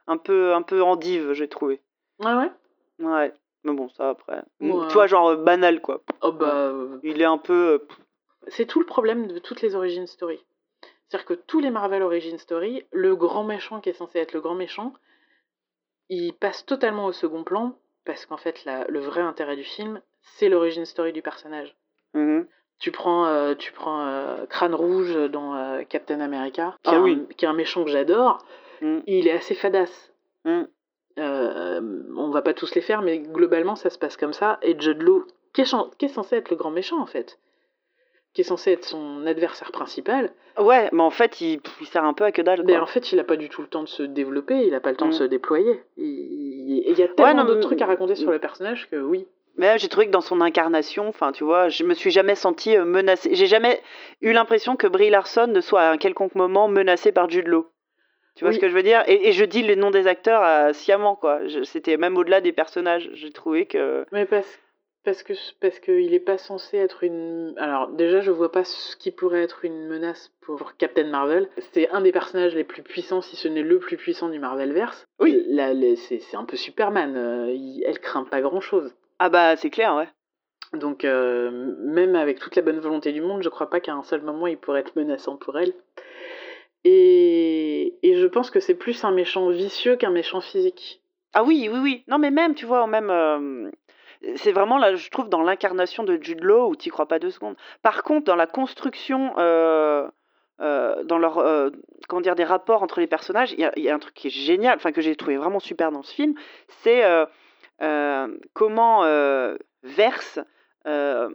Un 0.08 0.18
peu 0.18 0.54
un 0.54 0.62
peu 0.64 0.82
endive, 0.82 1.34
j'ai 1.34 1.48
trouvé. 1.48 1.82
Ouais, 2.20 2.34
ouais? 2.34 2.52
Ouais. 3.00 3.34
Mais 3.64 3.74
bon, 3.74 3.90
ça 3.90 4.10
après. 4.10 4.42
Ouais. 4.60 4.88
Tu 4.88 4.94
vois, 4.94 5.08
genre 5.08 5.30
euh, 5.30 5.36
banal 5.36 5.82
quoi. 5.82 6.02
Oh 6.22 6.32
bah, 6.32 6.56
euh, 6.56 6.98
Il 7.04 7.22
est 7.22 7.26
un 7.26 7.38
peu. 7.38 7.54
euh, 7.82 7.88
c'est 8.48 8.66
tout 8.66 8.80
le 8.80 8.86
problème 8.86 9.28
de 9.28 9.38
toutes 9.40 9.62
les 9.62 9.76
origin 9.76 10.08
story. 10.08 10.44
C'est-à-dire 11.08 11.26
que 11.26 11.34
tous 11.34 11.60
les 11.60 11.70
Marvel 11.70 12.02
origin 12.02 12.38
story, 12.40 12.86
le 12.92 13.16
grand 13.16 13.44
méchant 13.44 13.82
qui 13.82 13.90
est 13.90 13.94
censé 13.94 14.18
être 14.20 14.34
le 14.34 14.42
grand 14.42 14.56
méchant, 14.56 14.94
il 16.10 16.34
passe 16.34 16.66
totalement 16.66 17.06
au 17.06 17.12
second 17.12 17.44
plan 17.44 17.78
parce 18.06 18.26
qu'en 18.26 18.38
fait, 18.38 18.66
la- 18.66 18.86
le 18.88 19.00
vrai 19.00 19.22
intérêt 19.22 19.56
du 19.56 19.64
film, 19.64 20.02
c'est 20.22 20.50
l'origin 20.50 20.86
story 20.86 21.14
du 21.14 21.22
personnage. 21.22 21.76
mhm. 22.14 22.48
Tu 22.82 22.92
prends, 22.92 23.26
euh, 23.28 23.54
tu 23.56 23.72
prends 23.72 24.06
euh, 24.06 24.46
Crâne 24.50 24.76
Rouge 24.76 25.16
dans 25.30 25.56
euh, 25.56 25.84
Captain 25.88 26.20
America, 26.20 26.76
qui, 26.84 26.90
Ah 26.90 26.96
est 26.96 26.98
un- 26.98 27.02
oui. 27.04 27.26
qui 27.38 27.46
est 27.46 27.48
un 27.48 27.54
méchant 27.54 27.84
que 27.86 27.92
j'adore. 27.92 28.40
Mm. 28.82 29.00
Il 29.08 29.28
est 29.28 29.32
assez 29.32 29.56
fadasse. 29.56 30.12
Mm. 30.46 30.64
On 31.18 32.30
va 32.32 32.42
pas 32.42 32.54
tous 32.54 32.74
les 32.76 32.82
faire, 32.82 33.02
mais 33.02 33.20
globalement, 33.20 33.76
ça 33.76 33.90
se 33.90 33.98
passe 34.00 34.18
comme 34.18 34.34
ça. 34.34 34.58
Et 34.62 34.76
Judd 34.80 35.02
Law, 35.02 35.26
qui 35.54 35.62
est, 35.62 35.76
qui 35.98 36.06
est 36.06 36.10
censé 36.10 36.36
être 36.38 36.50
le 36.50 36.56
grand 36.56 36.72
méchant, 36.72 37.00
en 37.00 37.06
fait, 37.06 37.38
qui 38.34 38.42
est 38.42 38.46
censé 38.46 38.72
être 38.72 38.86
son 38.86 39.26
adversaire 39.28 39.72
principal, 39.72 40.32
Ouais, 40.60 40.90
mais 40.92 41.02
en 41.04 41.10
fait, 41.12 41.40
il, 41.42 41.62
sert 41.86 42.04
un 42.04 42.14
peu 42.14 42.24
à 42.26 42.32
que 42.34 42.42
dalle. 42.42 42.64
mais 42.66 42.78
en 42.78 42.86
fait, 42.86 43.12
il 43.14 43.20
a 43.20 43.24
pas 43.24 43.38
du 43.38 43.48
tout 43.48 43.62
le 43.62 43.68
temps 43.68 43.84
de 43.84 43.88
se 43.88 44.04
développer, 44.04 44.66
il 44.68 44.74
a 44.76 44.80
pas 44.82 44.90
le 44.92 44.98
temps 44.98 45.06
Mm. 45.08 45.12
de 45.12 45.16
se 45.16 45.24
déployer. 45.24 45.82
Il 45.98 46.06
il- 46.06 46.84
il 46.88 46.98
y 47.00 47.04
a 47.04 47.08
tellement 47.08 47.36
non, 47.36 47.44
d'autres 47.44 47.60
mais- 47.60 47.66
trucs 47.66 47.82
à 47.82 47.86
raconter 47.86 48.16
sur 48.16 48.32
le 48.32 48.40
personnage 48.40 48.90
que 48.90 48.96
oui. 48.98 49.28
Mais 49.58 49.78
j'ai 49.78 49.90
trouvé 49.90 50.08
que 50.08 50.12
dans 50.12 50.22
son 50.22 50.42
incarnation, 50.42 51.08
enfin, 51.08 51.32
tu 51.32 51.44
vois, 51.44 51.70
je 51.70 51.84
me 51.84 51.94
suis 51.94 52.12
jamais 52.12 52.36
senti 52.36 52.76
euh, 52.76 52.86
menacée. 52.86 53.36
J'ai 53.36 53.48
jamais 53.48 53.82
eu 54.22 54.32
l'impression 54.32 54.76
que 54.76 54.88
Brie 54.88 55.10
Larson 55.10 55.48
ne 55.48 55.62
soit 55.62 55.82
à 55.82 55.92
un 55.92 55.98
quelconque 55.98 56.36
moment 56.36 56.68
menacée 56.68 57.12
par 57.12 57.30
Jude 57.30 57.48
Law. 57.48 57.68
Tu 58.36 58.46
vois 58.46 58.50
Oui. 58.52 58.56
ce 58.56 58.62
que 58.62 58.70
je 58.70 58.74
veux 58.74 58.84
dire? 58.84 59.04
Et, 59.08 59.28
et 59.28 59.32
je 59.34 59.44
dis 59.44 59.62
les 59.62 59.76
noms 59.76 59.92
des 59.92 60.08
acteurs 60.08 60.42
euh, 60.44 60.72
sciemment, 60.74 61.16
quoi. 61.16 61.40
C'était 61.64 61.98
même 61.98 62.18
au-delà 62.18 62.40
des 62.40 62.54
personnages. 62.54 63.10
J'ai 63.14 63.32
trouvé 63.32 63.66
que. 63.66 64.06
Mais 64.14 64.26
parce, 64.26 64.58
parce 65.04 65.22
que 65.22 65.34
parce 65.60 65.80
qu'il 65.80 66.14
est 66.14 66.20
pas 66.22 66.38
censé 66.38 66.78
être 66.78 67.04
une. 67.04 67.54
Alors 67.58 67.90
déjà, 67.90 68.22
je 68.22 68.32
vois 68.32 68.52
pas 68.54 68.64
ce 68.64 68.96
qui 68.96 69.12
pourrait 69.12 69.44
être 69.44 69.66
une 69.66 69.86
menace 69.90 70.32
pour 70.40 70.78
Captain 70.78 71.04
Marvel. 71.10 71.50
C'est 71.74 71.90
un 71.90 72.00
des 72.00 72.14
personnages 72.14 72.56
les 72.56 72.64
plus 72.64 72.84
puissants, 72.84 73.22
si 73.22 73.36
ce 73.36 73.50
n'est 73.50 73.64
le 73.64 73.80
plus 73.80 73.98
puissant 73.98 74.30
du 74.30 74.40
Marvelverse. 74.40 75.04
Oui. 75.20 75.44
Là, 75.50 75.74
c'est 75.98 76.22
un 76.36 76.46
peu 76.46 76.56
Superman. 76.56 77.16
euh, 77.18 77.52
il- 77.52 77.84
elle 77.86 78.00
craint 78.00 78.24
pas 78.24 78.40
grand 78.40 78.62
chose. 78.62 78.96
Ah 79.24 79.30
bah, 79.30 79.56
c'est 79.56 79.70
clair, 79.70 79.96
ouais. 79.96 80.10
Donc 80.74 81.06
euh, 81.06 81.52
même 81.78 82.16
avec 82.16 82.40
toute 82.40 82.56
la 82.56 82.64
bonne 82.64 82.80
volonté 82.80 83.12
du 83.12 83.22
monde, 83.22 83.44
je 83.44 83.50
crois 83.50 83.70
pas 83.70 83.80
qu'à 83.80 83.94
un 83.94 84.02
seul 84.02 84.24
moment 84.24 84.48
il 84.48 84.58
pourrait 84.58 84.80
être 84.80 84.96
menaçant 84.96 85.38
pour 85.38 85.60
elle. 85.60 85.74
Et, 86.86 88.00
et 88.02 88.16
je 88.16 88.26
pense 88.26 88.50
que 88.50 88.60
c'est 88.60 88.74
plus 88.74 89.04
un 89.04 89.12
méchant 89.12 89.48
vicieux 89.50 89.96
qu'un 89.96 90.10
méchant 90.10 90.42
physique. 90.42 91.04
Ah 91.34 91.44
oui, 91.44 91.70
oui, 91.72 91.78
oui. 91.84 92.04
Non, 92.08 92.18
mais 92.18 92.32
même, 92.32 92.56
tu 92.56 92.66
vois, 92.66 92.88
même. 92.88 93.12
euh, 93.12 93.70
c'est 94.38 94.54
vraiment 94.54 94.80
là, 94.80 94.96
je 94.96 95.10
trouve, 95.12 95.30
dans 95.30 95.44
l'incarnation 95.44 96.04
de 96.04 96.18
Jude 96.20 96.42
Law 96.42 96.70
où 96.70 96.76
tu 96.76 96.90
crois 96.90 97.08
pas 97.08 97.20
deux 97.20 97.30
secondes. 97.30 97.58
Par 97.84 98.02
contre, 98.02 98.26
dans 98.26 98.36
la 98.36 98.48
construction, 98.48 99.36
euh, 99.38 100.10
dans 100.58 101.20
leur, 101.20 101.72
comment 102.08 102.22
dire, 102.22 102.36
des 102.36 102.44
rapports 102.44 102.82
entre 102.82 103.00
les 103.00 103.08
personnages, 103.08 103.52
il 103.52 103.72
y, 103.78 103.82
y 103.82 103.90
a 103.90 103.94
un 103.96 104.00
truc 104.00 104.16
qui 104.16 104.28
est 104.28 104.32
génial, 104.32 104.78
enfin 104.78 104.92
que 104.92 105.02
j'ai 105.02 105.16
trouvé 105.16 105.38
vraiment 105.38 105.60
super 105.60 105.92
dans 105.92 106.02
ce 106.02 106.12
film, 106.14 106.34
c'est 106.82 107.04
comment 108.54 109.04
euh, 109.06 109.58
Verse. 109.84 110.40
euh, 110.88 111.30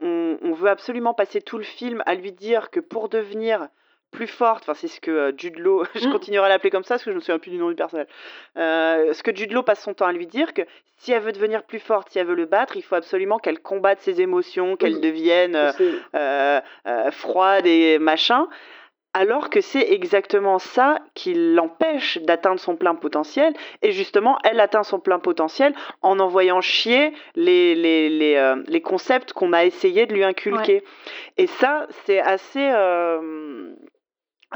on, 0.00 0.38
on 0.42 0.52
veut 0.52 0.70
absolument 0.70 1.14
passer 1.14 1.40
tout 1.40 1.58
le 1.58 1.64
film 1.64 2.02
à 2.06 2.14
lui 2.14 2.32
dire 2.32 2.70
que 2.70 2.80
pour 2.80 3.08
devenir 3.08 3.68
plus 4.10 4.26
forte, 4.26 4.62
enfin 4.62 4.74
c'est 4.74 4.88
ce 4.88 5.00
que 5.00 5.10
euh, 5.10 5.32
Jude 5.36 5.58
Law, 5.58 5.84
je 5.94 6.08
Mm. 6.08 6.12
continuerai 6.12 6.46
à 6.46 6.48
l'appeler 6.48 6.70
comme 6.70 6.84
ça 6.84 6.94
parce 6.94 7.04
que 7.04 7.10
je 7.10 7.16
me 7.16 7.20
souviens 7.20 7.38
plus 7.38 7.50
du 7.50 7.58
nom 7.58 7.68
du 7.68 7.74
personnage, 7.74 8.06
euh, 8.56 9.12
ce 9.12 9.22
que 9.22 9.34
Jude 9.34 9.52
Law 9.52 9.62
passe 9.62 9.82
son 9.82 9.92
temps 9.94 10.06
à 10.06 10.12
lui 10.12 10.26
dire 10.26 10.54
que 10.54 10.62
si 10.98 11.12
elle 11.12 11.22
veut 11.22 11.32
devenir 11.32 11.64
plus 11.64 11.80
forte, 11.80 12.10
si 12.10 12.18
elle 12.18 12.26
veut 12.26 12.34
le 12.36 12.46
battre, 12.46 12.76
il 12.76 12.82
faut 12.82 12.94
absolument 12.94 13.38
qu'elle 13.38 13.58
combatte 13.60 14.00
ses 14.00 14.20
émotions, 14.20 14.76
qu'elle 14.76 15.00
devienne 15.00 15.56
euh, 15.56 15.72
euh, 16.14 16.60
euh, 16.86 17.10
froide 17.10 17.66
et 17.66 17.98
machin, 17.98 18.46
alors 19.14 19.48
que 19.48 19.60
c'est 19.60 19.92
exactement 19.92 20.58
ça 20.58 20.98
qui 21.14 21.34
l'empêche 21.34 22.18
d'atteindre 22.18 22.58
son 22.58 22.76
plein 22.76 22.96
potentiel. 22.96 23.54
Et 23.80 23.92
justement, 23.92 24.38
elle 24.44 24.60
atteint 24.60 24.82
son 24.82 24.98
plein 24.98 25.20
potentiel 25.20 25.72
en 26.02 26.18
envoyant 26.18 26.60
chier 26.60 27.12
les, 27.36 27.74
les, 27.76 28.10
les, 28.10 28.34
euh, 28.34 28.62
les 28.66 28.80
concepts 28.80 29.32
qu'on 29.32 29.52
a 29.52 29.64
essayé 29.64 30.06
de 30.06 30.12
lui 30.12 30.24
inculquer. 30.24 30.82
Et 31.36 31.46
ça, 31.46 31.86
c'est 32.04 32.20
assez... 32.20 32.68
euh, 32.72 33.72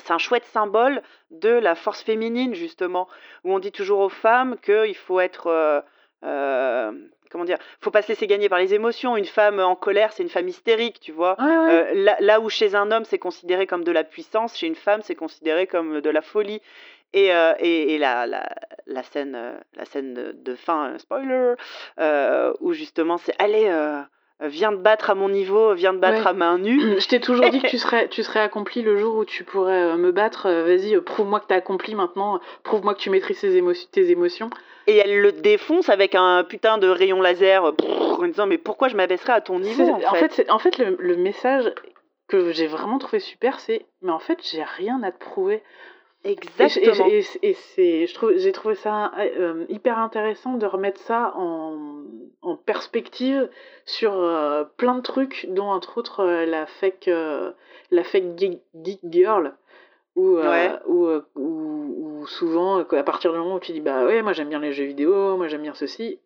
c'est 0.04 0.12
un 0.12 0.18
chouette 0.18 0.44
symbole 0.44 1.02
de 1.30 1.50
la 1.50 1.74
force 1.74 2.02
féminine, 2.02 2.54
justement, 2.54 3.08
où 3.44 3.54
on 3.54 3.60
dit 3.60 3.72
toujours 3.72 4.00
aux 4.00 4.08
femmes 4.10 4.56
qu'il 4.62 4.96
faut 4.96 5.20
être... 5.20 5.46
euh, 6.24 6.92
comment 7.30 7.44
dire 7.44 7.58
faut 7.80 7.90
pas 7.90 8.02
se 8.02 8.08
laisser 8.08 8.26
gagner 8.26 8.48
par 8.48 8.58
les 8.58 8.74
émotions. 8.74 9.16
Une 9.16 9.24
femme 9.24 9.60
en 9.60 9.76
colère, 9.76 10.12
c'est 10.12 10.22
une 10.22 10.28
femme 10.28 10.48
hystérique, 10.48 11.00
tu 11.00 11.12
vois. 11.12 11.36
Ouais, 11.40 11.46
ouais. 11.46 11.72
Euh, 11.72 11.94
là, 11.94 12.16
là 12.20 12.40
où 12.40 12.48
chez 12.48 12.74
un 12.74 12.90
homme 12.90 13.04
c'est 13.04 13.18
considéré 13.18 13.66
comme 13.66 13.84
de 13.84 13.92
la 13.92 14.04
puissance, 14.04 14.56
chez 14.56 14.66
une 14.66 14.74
femme 14.74 15.00
c'est 15.02 15.14
considéré 15.14 15.66
comme 15.66 16.00
de 16.00 16.10
la 16.10 16.22
folie. 16.22 16.60
Et, 17.14 17.32
euh, 17.32 17.54
et, 17.58 17.94
et 17.94 17.98
la, 17.98 18.26
la, 18.26 18.46
la 18.86 19.02
scène, 19.02 19.34
euh, 19.34 19.54
la 19.74 19.86
scène 19.86 20.12
de, 20.12 20.32
de 20.32 20.54
fin, 20.54 20.98
spoiler, 20.98 21.54
euh, 21.98 22.52
où 22.60 22.74
justement 22.74 23.16
c'est 23.16 23.34
allez, 23.38 23.66
viens 24.40 24.70
te 24.72 24.76
battre 24.76 25.10
à 25.10 25.14
mon 25.14 25.28
niveau, 25.28 25.74
viens 25.74 25.92
te 25.92 25.98
battre 25.98 26.22
Ouais. 26.22 26.26
à 26.28 26.32
main 26.32 26.58
nue. 26.58 27.00
Je 27.00 27.08
t'ai 27.08 27.20
toujours 27.20 27.50
dit 27.50 27.60
que 27.60 27.66
tu 27.70 27.78
serais, 27.78 28.08
tu 28.08 28.22
serais 28.22 28.40
accompli 28.40 28.82
le 28.82 28.96
jour 28.96 29.16
où 29.16 29.24
tu 29.24 29.44
pourrais 29.44 29.82
euh, 29.92 29.96
me 29.96 30.12
battre. 30.12 30.46
Euh, 30.46 30.64
Vas-y, 30.64 30.94
euh, 30.94 31.00
prouve-moi 31.00 31.40
que 31.40 31.46
t'as 31.46 31.56
accompli 31.56 31.94
maintenant. 31.94 32.40
Prouve-moi 32.62 32.94
que 32.94 33.00
tu 33.00 33.10
maîtrises 33.10 33.40
tes, 33.40 33.60
émo- 33.60 33.88
tes 33.90 34.10
émotions. 34.10 34.50
Et 34.86 34.96
elle 34.96 35.20
le 35.20 35.32
défonce 35.32 35.88
avec 35.90 36.14
un 36.14 36.44
putain 36.44 36.78
de 36.78 36.88
rayon 36.88 37.20
laser 37.20 37.64
euh, 37.64 37.72
brrr, 37.72 38.20
en 38.20 38.26
disant 38.26 38.46
mais 38.46 38.58
pourquoi 38.58 38.88
je 38.88 38.96
m'abaisserais 38.96 39.32
à 39.34 39.40
ton 39.40 39.58
niveau 39.58 39.84
en 39.90 40.14
fait, 40.14 40.46
en 40.48 40.58
fait, 40.58 40.78
le, 40.78 40.96
le 40.98 41.16
message 41.16 41.70
que 42.28 42.52
j'ai 42.52 42.66
vraiment 42.66 42.98
trouvé 42.98 43.20
super, 43.20 43.58
c'est 43.60 43.86
mais 44.02 44.12
en 44.12 44.18
fait, 44.18 44.38
j'ai 44.50 44.62
rien 44.62 45.02
à 45.02 45.10
te 45.12 45.18
prouver. 45.18 45.62
Et, 46.24 46.30
et 46.32 46.32
Exactement. 46.32 47.06
et- 47.08 47.24
et 47.42 47.54
c'est, 47.54 48.06
je 48.06 48.14
trouve, 48.14 48.32
j'ai 48.36 48.52
trouvé 48.52 48.74
ça 48.74 49.12
euh, 49.18 49.64
hyper 49.68 49.98
intéressant 49.98 50.54
de 50.54 50.66
remettre 50.66 51.00
ça 51.02 51.32
en, 51.36 51.76
en 52.42 52.56
perspective 52.56 53.48
sur 53.86 54.14
euh, 54.14 54.64
plein 54.76 54.96
de 54.96 55.02
trucs, 55.02 55.46
dont 55.50 55.70
entre 55.70 55.96
autres 55.98 56.20
euh, 56.20 56.44
la 56.46 56.66
fake, 56.66 57.08
euh, 57.08 57.52
la 57.90 58.02
fake 58.02 58.36
geek, 58.36 59.00
girl, 59.04 59.54
où, 60.16 60.36
Ouais. 60.38 60.72
où, 60.86 61.06
où- 61.36 62.20
où 62.20 62.26
souvent, 62.26 62.78
à 62.80 63.02
partir 63.04 63.32
du 63.32 63.38
moment 63.38 63.54
où 63.54 63.60
tu 63.60 63.72
dis 63.72 63.80
bah 63.80 64.04
ouais, 64.04 64.20
moi 64.22 64.32
j'aime 64.32 64.48
bien 64.48 64.58
les 64.58 64.72
jeux 64.72 64.84
vidéo, 64.86 65.36
moi 65.36 65.46
j'aime 65.46 65.62
bien 65.62 65.74
ceci, 65.74 66.18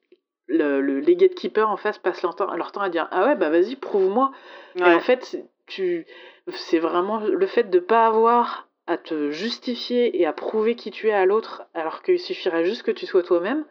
le, 0.47 0.81
le- 0.81 1.01
les 1.01 1.17
gatekeepers 1.17 1.69
en 1.69 1.77
face 1.77 1.99
passent 1.99 2.23
leur 2.23 2.35
temps, 2.35 2.53
leur 2.57 2.73
temps 2.73 2.81
à 2.81 2.89
dire 2.89 3.09
ah 3.11 3.27
ouais 3.27 3.37
bah 3.37 3.51
vas-y 3.51 3.77
prouve-moi 3.77 4.33
et 4.77 4.83
Ouais. 4.83 4.95
en 4.95 5.01
fait, 5.01 5.23
c'est- 5.25 5.45
tu, 5.67 6.07
c'est 6.49 6.79
vraiment 6.79 7.21
le 7.21 7.47
fait 7.47 7.65
de 7.71 7.79
pas 7.79 8.07
avoir 8.07 8.67
à 8.87 8.97
te 8.97 9.31
justifier 9.31 10.21
et 10.21 10.27
à 10.27 10.33
prouver 10.33 10.75
qui 10.75 10.91
tu 10.91 11.09
es 11.09 11.13
à 11.13 11.25
l'autre, 11.27 11.63
alors 11.75 12.03
qu'il 12.03 12.19
suffirait 12.19 12.65
juste 12.65 12.83
que 12.83 12.91
tu 12.91 13.07
sois 13.07 13.23
toi-même. 13.23 13.65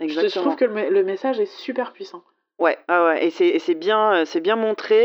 Je, 0.00 0.26
trouve 0.38 0.56
que 0.56 0.64
le, 0.64 0.72
me- 0.74 0.90
le 0.90 1.02
message 1.04 1.40
est 1.40 1.46
super 1.46 1.92
puissant. 1.92 2.22
Ouais, 2.58 2.78
ah 2.88 3.04
ouais, 3.04 3.26
et 3.26 3.30
c'est 3.30 3.74
bien, 3.74 4.14
euh, 4.14 4.24
c'est 4.24 4.40
bien 4.40 4.56
montré 4.56 4.96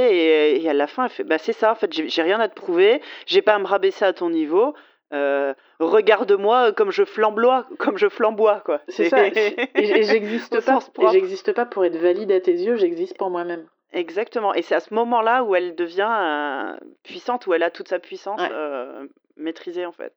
et, 0.56 0.64
et 0.64 0.70
à 0.70 0.74
la 0.74 0.88
fin, 0.88 1.04
elle 1.06 1.10
fait, 1.10 1.24
bah 1.26 1.38
c'est 1.38 1.52
ça, 1.54 1.72
en 1.72 1.76
fait, 1.76 1.92
j'ai 1.92 2.22
rien 2.22 2.40
à 2.40 2.48
te 2.48 2.56
prouver, 2.56 3.02
j'ai 3.26 3.42
pas 3.42 3.56
à 3.56 3.60
me 3.60 3.66
rabaisser 3.68 4.06
à 4.06 4.14
ton 4.14 4.30
niveau. 4.30 4.74
euh, 5.14 5.54
Regarde-moi 5.80 6.72
comme 6.72 6.92
je 6.92 7.04
flamboie, 7.04 7.68
comme 7.78 7.98
je 7.98 8.08
flamboie, 8.08 8.62
quoi. 8.66 8.82
C'est 8.88 9.10
ça. 9.10 9.28
Et, 9.28 10.04
j'existe 10.04 10.60
pas. 10.66 10.80
j'existe 11.12 11.52
pas 11.54 11.66
pour 11.66 11.84
être 11.86 11.98
valide 11.98 12.32
à 12.32 12.40
tes 12.40 12.54
yeux. 12.54 12.78
J'existe 12.78 13.18
pour 13.18 13.30
moi-même. 13.30 13.66
Exactement. 13.94 14.54
Et 14.54 14.62
c'est 14.62 14.76
à 14.76 14.80
ce 14.80 14.94
moment-là 14.94 15.44
où 15.44 15.54
elle 15.54 15.76
devient 15.76 16.08
euh, 16.10 16.74
puissante, 17.04 17.48
où 17.48 17.54
elle 17.54 17.64
a 17.64 17.70
toute 17.72 17.90
sa 17.90 18.00
puissance 18.00 18.40
Ouais. 18.40 18.50
euh, 18.52 19.06
maîtrisée, 19.38 19.86
en 19.86 19.92
fait. 19.92 20.14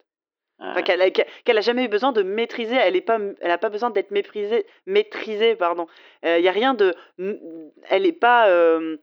Euh, 0.61 0.65
Enfin, 0.71 0.83
qu'elle 0.83 1.03
a, 1.03 1.11
qu'elle- 1.11 1.27
qu'elle 1.45 1.59
a 1.59 1.63
jamais 1.63 1.85
eu 1.85 1.89
besoin 1.89 2.13
de 2.13 2.23
maîtriser, 2.23 2.77
elle 2.77 2.95
est 2.97 3.01
pas, 3.01 3.19
elle 3.41 3.51
a 3.51 3.59
pas 3.59 3.71
besoin 3.71 3.91
d'être 3.91 4.13
méprisée, 4.13 4.67
maîtrisée, 4.87 5.57
pardon. 5.57 5.87
Il 6.23 6.41
y 6.41 6.49
a 6.49 6.53
rien 6.53 6.75
de, 6.75 6.95
elle 7.91 8.07
est 8.07 8.13
pas 8.13 8.49
euh, 8.49 8.97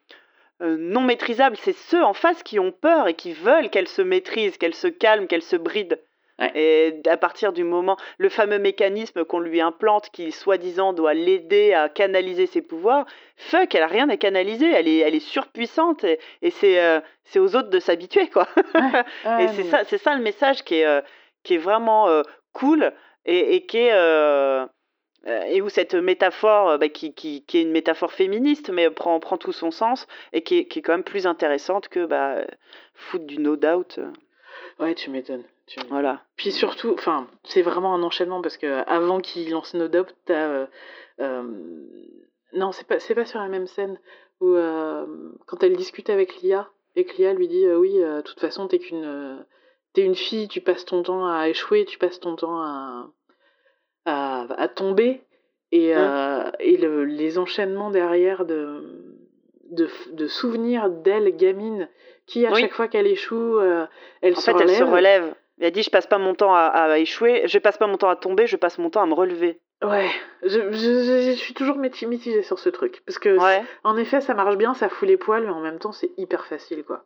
euh, 0.62 0.78
non 0.80 1.02
maîtrisable. 1.02 1.58
C'est 1.58 1.76
ceux 1.76 2.04
en 2.04 2.14
face 2.14 2.42
qui 2.44 2.58
ont 2.60 2.72
peur 2.72 3.08
et 3.10 3.16
qui 3.16 3.34
veulent 3.34 3.70
qu'elle 3.70 3.90
se 3.90 4.02
maîtrise, 4.02 4.58
qu'elle 4.58 4.76
se 4.76 4.88
calme, 4.88 5.28
qu'elle 5.28 5.42
se 5.42 5.58
bride. 5.58 6.00
Ouais. 6.42 6.52
Et 6.56 7.10
à 7.10 7.18
partir 7.18 7.54
du 7.54 7.64
moment, 7.64 7.98
le 8.18 8.30
fameux 8.30 8.58
mécanisme 8.58 9.24
qu'on 9.24 9.40
lui 9.40 9.62
implante, 9.62 10.10
qui 10.10 10.32
soi-disant 10.32 10.92
doit 10.92 11.14
l'aider 11.14 11.74
à 11.74 11.88
canaliser 11.88 12.48
ses 12.48 12.64
pouvoirs, 12.64 13.06
fuck, 13.38 13.76
elle 13.76 13.84
a 13.84 13.88
rien 13.88 14.10
à 14.10 14.18
canaliser, 14.18 14.72
elle 14.72 14.88
est, 14.88 14.98
elle 14.98 15.14
est 15.14 15.20
surpuissante 15.20 16.04
et, 16.04 16.20
et 16.42 16.50
c'est, 16.50 16.82
euh, 16.82 17.00
c'est 17.26 17.38
aux 17.38 17.56
autres 17.56 17.70
de 17.70 17.80
s'habituer, 17.80 18.28
quoi. 18.28 18.48
ouais, 18.56 19.04
Et 19.44 19.48
c'est 19.50 19.66
ça, 19.66 19.84
c'est 19.86 20.00
ça 20.00 20.16
le 20.16 20.24
message 20.24 20.64
qui 20.64 20.76
est, 20.76 20.86
euh, 20.86 21.02
qui 21.44 21.54
est 21.54 21.60
vraiment 21.60 22.08
euh, 22.10 22.24
cool 22.54 22.92
et, 23.26 23.56
et 23.56 23.66
qui 23.66 23.78
est 23.78 24.68
et 25.46 25.62
où 25.62 25.70
cette 25.70 25.94
métaphore, 25.94 26.80
bah, 26.80 26.90
qui, 26.90 27.14
qui, 27.14 27.46
qui 27.46 27.60
est 27.60 27.62
une 27.62 27.72
métaphore 27.72 28.12
féministe, 28.12 28.72
mais 28.72 28.90
prend, 28.90 29.20
prend 29.20 29.38
tout 29.38 29.52
son 29.52 29.70
sens 29.70 30.08
et 30.34 30.42
qui 30.42 30.58
est, 30.58 30.66
qui 30.66 30.80
est 30.80 30.82
quand 30.82 30.94
même 30.94 31.04
plus 31.04 31.28
intéressante 31.28 31.90
que 31.90 32.08
bah, 32.08 32.38
foutre 32.96 33.26
du 33.26 33.38
no 33.38 33.56
doubt. 33.56 34.00
Ouais, 34.80 34.96
tu 34.96 35.12
m'étonnes. 35.12 35.44
Tu. 35.68 35.80
Voilà. 35.90 36.22
Puis 36.38 36.52
surtout, 36.52 36.94
enfin, 36.94 37.28
c'est 37.44 37.62
vraiment 37.62 37.94
un 37.96 38.04
enchaînement 38.04 38.42
parce 38.42 38.58
que 38.58 38.84
avant 38.90 39.20
qu'il 39.20 39.50
lance 39.52 39.74
No 39.74 39.88
Doubt, 39.88 40.14
t'as 40.26 40.48
euh, 40.50 40.66
euh, 41.20 41.44
Non, 42.54 42.72
c'est 42.72 42.88
pas, 42.88 43.00
c'est 43.00 43.16
pas 43.16 43.26
sur 43.26 43.40
la 43.40 43.48
même 43.48 43.68
scène 43.68 44.00
où 44.42 44.50
euh, 44.56 45.06
quand 45.48 45.64
elle 45.64 45.76
discute 45.78 46.10
avec 46.10 46.42
Lia 46.42 46.70
et 46.96 47.06
que 47.06 47.16
Lia 47.18 47.34
lui 47.34 47.48
dit 47.48 47.66
euh, 47.66 47.78
oui, 47.78 48.02
euh, 48.04 48.18
de 48.18 48.22
toute 48.22 48.40
façon 48.40 48.68
t'es 48.68 48.80
qu'une, 48.80 49.06
euh, 49.06 49.38
t'es 49.94 50.02
une 50.04 50.16
fille, 50.16 50.48
tu 50.48 50.62
passes 50.62 50.84
ton 50.86 51.04
temps 51.04 51.28
à 51.28 51.48
échouer, 51.48 51.86
tu 51.86 51.98
passes 51.98 52.20
ton 52.20 52.36
temps 52.36 52.60
à, 52.62 53.08
à, 54.06 54.48
à 54.62 54.68
tomber 54.68 55.22
et, 55.72 55.96
euh, 55.96 56.50
et 56.60 56.76
le- 56.78 57.06
les 57.06 57.38
enchaînements 57.38 57.92
derrière 57.92 58.46
de, 58.46 59.16
de, 59.72 59.88
de 60.12 60.28
souvenirs 60.28 60.90
d'elle 60.90 61.36
gamine 61.38 61.88
qui 62.26 62.46
à 62.46 62.52
Oui. 62.52 62.62
chaque 62.62 62.74
fois 62.74 62.88
qu'elle 62.88 63.08
échoue, 63.08 63.58
euh, 63.60 63.86
elle 64.22 64.34
En 64.34 64.40
se 64.40 64.52
fait, 64.52 64.60
elle 64.60 64.70
se 64.70 64.84
relève. 64.84 65.34
Relève. 65.62 65.68
Elle 65.68 65.72
dit 65.72 65.84
Je 65.84 65.90
passe 65.90 66.08
pas 66.08 66.18
mon 66.18 66.34
temps 66.36 66.54
à, 66.56 66.62
à 66.68 66.98
échouer, 66.98 67.44
je 67.46 67.58
passe 67.60 67.78
pas 67.78 67.88
mon 67.88 67.98
temps 67.98 68.10
à 68.10 68.16
tomber, 68.16 68.48
je 68.48 68.56
passe 68.58 68.78
mon 68.78 68.90
temps 68.90 69.02
à 69.02 69.06
me 69.06 69.14
relever. 69.14 69.60
Ouais, 69.84 70.10
je, 70.44 70.50
je, 70.50 70.70
je- 70.72 71.32
je 71.32 71.36
suis 71.38 71.54
toujours 71.56 71.78
mitigée 71.78 72.44
sur 72.44 72.60
ce 72.60 72.70
truc 72.70 73.02
parce 73.06 73.18
que 73.18 73.36
Ouais. 73.40 73.64
en 73.84 73.98
effet 73.98 74.22
ça 74.22 74.36
marche 74.36 74.56
bien, 74.56 74.76
ça 74.76 74.90
fout 74.90 75.08
les 75.08 75.18
poils, 75.18 75.44
mais 75.44 75.50
en 75.52 75.62
même 75.62 75.80
temps 75.80 75.92
c'est 75.92 76.12
hyper 76.18 76.46
facile 76.46 76.84
quoi. 76.84 77.04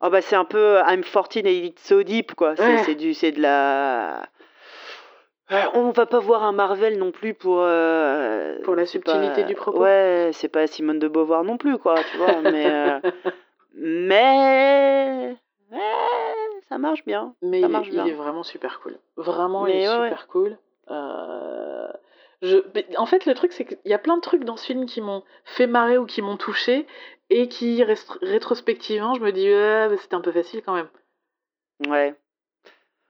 Oh 0.00 0.10
bah 0.10 0.20
c'est 0.20 0.34
un 0.34 0.44
peu 0.44 0.78
I'm 0.88 1.04
14 1.04 1.44
and 1.44 1.48
it's 1.48 1.82
so 1.86 2.02
deep 2.02 2.34
quoi. 2.34 2.56
C'est 2.56 2.62
Ouais. 2.64 2.82
c'est 2.84 2.94
du 2.96 3.14
c'est 3.14 3.30
de 3.30 3.40
la 3.40 4.22
Ouais, 5.50 5.62
on 5.74 5.90
va 5.90 6.06
pas 6.06 6.18
voir 6.18 6.42
un 6.44 6.52
Marvel 6.52 6.98
non 6.98 7.12
plus 7.12 7.34
pour 7.34 7.58
euh, 7.60 8.58
Pour 8.64 8.74
la 8.74 8.86
subtilité 8.86 9.42
pas- 9.42 9.46
du 9.48 9.54
propos. 9.54 9.80
Ouais, 9.82 10.30
c'est 10.32 10.48
pas 10.48 10.66
Simone 10.66 10.98
de 10.98 11.06
Beauvoir 11.08 11.44
non 11.44 11.56
plus 11.56 11.78
quoi, 11.78 11.94
tu 12.10 12.16
vois, 12.16 12.40
mais 12.42 12.66
euh, 12.68 12.98
mais 13.74 14.61
marche 16.92 17.04
bien. 17.04 17.34
Mais 17.42 17.60
ça 17.60 17.66
il, 17.66 17.72
marche 17.72 17.88
est- 17.88 17.92
bien. 17.92 18.04
il 18.06 18.10
est 18.10 18.14
vraiment 18.14 18.42
super 18.42 18.80
cool. 18.80 18.96
Vraiment, 19.16 19.64
Mais 19.64 19.78
il 19.78 19.82
est 19.84 19.88
ouais, 19.88 20.04
super 20.08 20.26
cool. 20.28 20.58
Euh, 20.90 21.88
je... 22.42 22.58
en 22.98 23.06
fait, 23.06 23.24
le 23.26 23.34
truc, 23.34 23.52
c'est 23.52 23.64
qu'il 23.64 23.78
y 23.86 23.94
a 23.94 23.98
plein 23.98 24.16
de 24.16 24.20
trucs 24.22 24.44
dans 24.44 24.56
ce 24.56 24.66
film 24.66 24.86
qui 24.86 25.00
m'ont 25.00 25.22
fait 25.44 25.66
marrer 25.66 25.96
ou 25.98 26.06
qui 26.06 26.22
m'ont 26.22 26.36
touché, 26.36 26.86
et 27.30 27.48
qui, 27.48 27.82
rest- 27.82 28.18
rétrospectivement, 28.20 29.14
je 29.14 29.20
me 29.22 29.32
dis, 29.32 29.48
c'était 30.02 30.14
un 30.16 30.20
peu 30.20 30.32
facile 30.32 30.62
quand 30.62 30.74
même. 30.74 30.88
Ouais. 31.88 32.14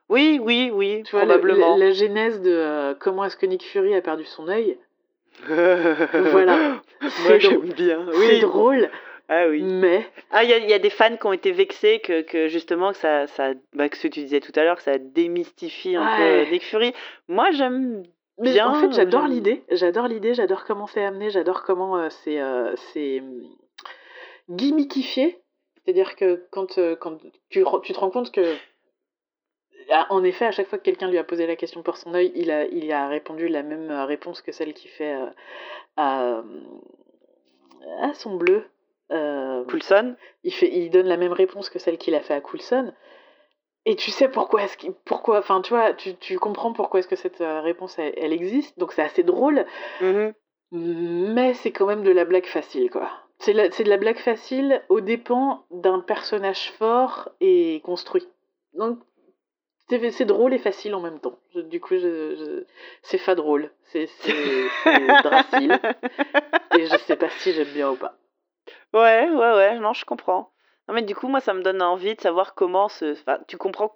Oui, 0.09 0.39
oui, 0.41 0.69
oui, 0.73 1.03
Tu 1.03 1.11
vois, 1.11 1.21
le- 1.25 1.27
probablement. 1.29 1.75
la, 1.77 1.85
la 1.87 1.91
genèse 1.91 2.41
de 2.41 2.51
euh, 2.51 2.93
comment 2.99 3.23
est-ce 3.25 3.37
que 3.37 3.45
Nick 3.45 3.63
Fury 3.63 3.95
a 3.95 4.01
perdu 4.01 4.25
son 4.25 4.47
œil, 4.47 4.77
Voilà. 5.49 6.57
Moi 7.01 7.09
c'est 7.09 7.39
j'aime 7.39 8.09
Oui. 8.15 8.39
drôle, 8.39 8.89
Ah 9.35 9.47
oui. 9.49 9.63
mais 9.63 10.05
Ah, 10.31 10.43
il 10.43 10.49
y, 10.49 10.53
a- 10.53 10.57
il 10.57 10.69
y 10.69 10.73
a 10.73 10.79
des 10.79 10.89
fans 10.89 11.15
qui 11.17 11.25
ont 11.25 11.33
été 11.33 11.51
vexés 11.51 11.99
que, 11.99 12.21
que 12.21 12.47
justement, 12.47 12.91
que 12.91 12.97
ça, 12.97 13.25
ça 13.27 13.53
bah, 13.73 13.89
que 13.89 13.97
ce 13.97 14.03
que 14.03 14.07
tu 14.13 14.19
disais 14.21 14.41
tout 14.41 14.51
à 14.55 14.63
l'heure, 14.63 14.77
que 14.77 14.83
ça 14.83 14.97
démystifie 14.99 15.95
un 15.95 16.05
Ouais. 16.05 16.43
peu 16.45 16.51
Nick 16.51 16.63
Fury. 16.63 16.93
Moi, 17.27 17.49
j'aime 17.51 18.03
Mais 18.37 18.51
bien. 18.51 18.69
en 18.69 18.73
fait, 18.75 18.91
j'adore 18.91 19.27
l'idée. 19.27 19.63
J'adore 19.71 20.07
l'idée, 20.07 20.33
j'adore 20.33 20.65
comment 20.65 20.87
c'est 20.87 21.03
amené, 21.03 21.29
j'adore 21.31 21.63
comment 21.63 21.97
euh, 21.97 22.09
c'est 22.23 22.39
euh, 22.39 22.75
c'est, 22.93 23.21
hum, 23.21 23.43
gimmickifié. 24.49 25.39
C'est-à-dire 25.85 26.15
que 26.15 26.45
quand, 26.51 26.77
euh, 26.77 26.95
quand 26.95 27.17
tu, 27.49 27.63
tu 27.83 27.93
te 27.93 27.99
rends 27.99 28.09
compte 28.11 28.31
que, 28.31 28.55
ah, 29.91 30.05
en 30.09 30.23
effet, 30.23 30.45
à 30.45 30.51
chaque 30.51 30.67
fois 30.67 30.77
que 30.77 30.83
quelqu'un 30.83 31.09
lui 31.09 31.17
a 31.17 31.23
posé 31.23 31.45
la 31.45 31.55
question 31.57 31.83
pour 31.83 31.97
son 31.97 32.13
œil, 32.13 32.31
il 32.35 32.51
a, 32.51 32.65
il 32.65 32.91
a 32.91 33.07
répondu 33.07 33.47
la 33.49 33.63
même 33.63 33.89
euh, 33.91 34.05
réponse 34.05 34.41
que 34.41 34.51
celle 34.51 34.73
qu'il 34.73 34.89
fait 34.91 35.15
à, 35.97 36.23
euh, 36.37 36.41
à 38.01 38.13
son 38.13 38.35
bleu. 38.37 38.63
Euh, 39.11 39.63
Coulson. 39.65 40.15
il, 40.43 40.53
fait, 40.53 40.69
il 40.73 40.89
donne 40.89 41.07
la 41.07 41.17
même 41.17 41.33
réponse 41.33 41.69
que 41.69 41.77
celle 41.79 41.97
qu'il 41.97 42.15
a 42.15 42.21
fait 42.21 42.33
à 42.33 42.41
Coulson. 42.41 42.93
Et 43.85 43.95
tu 43.97 44.11
sais 44.11 44.29
pourquoi 44.29 44.63
est-ce 44.63 44.77
qu'il, 44.77 44.93
pourquoi, 45.05 45.39
enfin 45.39 45.61
tu 45.61 45.73
vois, 45.73 45.93
tu, 45.93 46.15
tu 46.15 46.39
comprends 46.39 46.71
pourquoi 46.71 47.01
est-ce 47.01 47.07
que 47.09 47.17
cette 47.17 47.41
euh, 47.41 47.59
réponse 47.59 47.99
elle, 47.99 48.13
elle 48.17 48.31
existe, 48.31 48.79
donc 48.79 48.93
c'est 48.93 49.01
assez 49.01 49.23
drôle, 49.23 49.65
Mhm. 49.99 50.33
mais 50.71 51.53
c'est 51.53 51.71
quand 51.71 51.85
même 51.85 52.03
de 52.03 52.11
la 52.11 52.23
blague 52.25 52.45
facile 52.45 52.89
quoi. 52.89 53.11
C'est, 53.39 53.53
de 53.53 53.89
la 53.89 53.97
blague 53.97 54.19
facile 54.19 54.81
aux 54.87 55.01
dépens 55.01 55.65
d'un 55.69 55.99
personnage 55.99 56.71
fort 56.79 57.27
et 57.41 57.81
construit. 57.83 58.25
Donc 58.73 58.99
c'est, 59.89 60.23
drôle 60.25 60.53
et 60.53 60.59
facile 60.59 60.95
en 60.95 61.01
même 61.01 61.19
temps. 61.19 61.37
Je- 61.53 61.59
du 61.59 61.81
coup, 61.81 61.95
je, 61.95 62.35
je- 62.37 62.63
c'est 63.01 63.23
pas 63.23 63.35
drôle, 63.35 63.69
c'est 63.91 64.07
dracile, 65.23 65.77
et 66.77 66.85
je 66.85 66.97
sais 66.99 67.17
pas 67.17 67.29
si 67.29 67.51
j'aime 67.51 67.67
bien 67.73 67.91
ou 67.91 67.95
pas. 67.95 68.15
Ouais, 68.93 69.29
ouais, 69.29 69.51
ouais, 69.55 69.79
non, 69.79 69.93
je 69.93 70.05
comprends. 70.05 70.51
Non, 70.87 70.93
mais 70.93 71.01
du 71.01 71.15
coup, 71.15 71.27
moi, 71.27 71.39
ça 71.39 71.53
me 71.53 71.61
donne 71.61 71.81
envie 71.81 72.15
de 72.15 72.21
savoir 72.21 72.53
comment 72.55 72.89
ce. 72.89 73.13
Enfin, 73.13 73.39
tu 73.47 73.57
comprends 73.57 73.95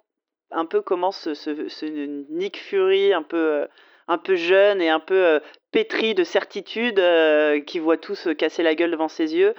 un 0.50 0.64
peu 0.64 0.80
comment 0.80 1.12
ce, 1.12 1.34
ce, 1.34 1.68
ce 1.68 1.84
Nick 2.30 2.58
Fury, 2.58 3.12
un 3.12 3.22
peu, 3.22 3.36
euh, 3.36 3.66
un 4.08 4.16
peu 4.18 4.34
jeune 4.36 4.80
et 4.80 4.88
un 4.88 5.00
peu 5.00 5.14
euh, 5.22 5.40
pétri 5.70 6.14
de 6.14 6.24
certitude, 6.24 6.98
euh, 6.98 7.60
qui 7.60 7.78
voit 7.78 7.98
tout 7.98 8.14
se 8.14 8.30
casser 8.30 8.62
la 8.62 8.74
gueule 8.74 8.90
devant 8.90 9.08
ses 9.08 9.36
yeux, 9.36 9.54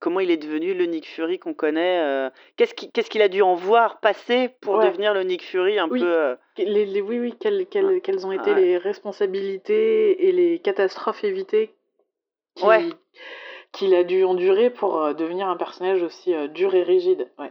comment 0.00 0.18
il 0.20 0.30
est 0.32 0.36
devenu 0.38 0.74
le 0.74 0.86
Nick 0.86 1.06
Fury 1.06 1.38
qu'on 1.38 1.54
connaît. 1.54 2.30
Qu'est-ce 2.56 2.74
qu'il 2.74 2.90
qu'est-ce 2.90 3.08
qu'il 3.10 3.22
a 3.22 3.28
dû 3.28 3.42
en 3.42 3.54
voir 3.54 4.00
passer 4.00 4.48
pour 4.60 4.76
Ouais. 4.76 4.86
devenir 4.88 5.14
le 5.14 5.22
Nick 5.22 5.44
Fury 5.44 5.78
un 5.78 5.88
Oui. 5.88 6.00
peu. 6.00 6.36
Les, 6.58 6.84
les- 6.86 7.00
oui, 7.02 7.20
oui, 7.20 7.34
quelles, 7.38 7.66
quelles, 7.66 8.00
quelles 8.00 8.26
ont 8.26 8.32
été 8.32 8.52
Ouais. 8.54 8.60
les 8.60 8.78
responsabilités 8.78 10.26
et 10.26 10.32
les 10.32 10.58
catastrophes 10.58 11.22
évitées 11.22 11.70
qu'il 12.56 12.66
Ouais. 12.66 12.84
Qu'il 13.72 13.94
a 13.94 14.04
dû 14.04 14.24
endurer 14.24 14.70
pour 14.70 15.00
euh, 15.02 15.12
devenir 15.14 15.48
un 15.48 15.56
personnage 15.56 16.02
aussi 16.02 16.34
euh, 16.34 16.48
dur 16.48 16.74
et 16.74 16.82
rigide. 16.82 17.28
Ouais, 17.38 17.50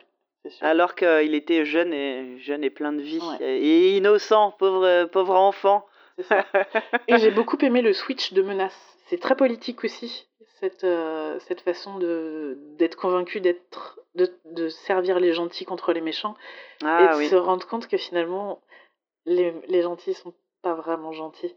alors 0.62 0.95
qu'il 0.95 1.34
était 1.36 1.65
jeune 1.65 1.93
et, 1.93 2.38
jeune 2.39 2.63
et 2.63 2.69
plein 2.69 2.93
de 2.93 3.01
vie. 3.01 3.19
Ouais. 3.39 3.60
Et 3.60 3.97
innocent, 3.97 4.51
pauvre, 4.60 5.06
pauvre 5.06 5.36
enfant. 5.36 5.86
Et 7.10 7.17
j'ai 7.17 7.32
beaucoup 7.32 7.58
aimé 7.62 7.82
le 7.82 7.91
switch 7.91 8.32
de 8.34 8.41
menace. 8.41 8.78
C'est 9.08 9.19
très 9.19 9.36
politique 9.36 9.84
aussi, 9.84 10.28
cette, 10.62 10.86
euh, 10.86 11.38
cette 11.39 11.60
façon 11.62 11.97
de 11.97 12.58
d'être 12.78 12.95
convaincu 12.95 13.41
d'être 13.41 13.99
de, 14.15 14.34
de 14.45 14.69
servir 14.69 15.19
les 15.19 15.34
gentils 15.34 15.65
contre 15.65 15.91
les 15.91 15.99
méchants 16.01 16.36
et 16.82 16.86
Ah 16.86 17.10
de 17.13 17.17
oui. 17.17 17.28
se 17.28 17.36
rendre 17.36 17.67
compte 17.67 17.88
que 17.88 17.97
finalement 17.97 18.62
les, 19.25 19.54
les 19.67 19.82
gentils 19.82 20.13
sont 20.13 20.34
pas 20.62 20.73
vraiment 20.73 21.12
gentils. 21.12 21.54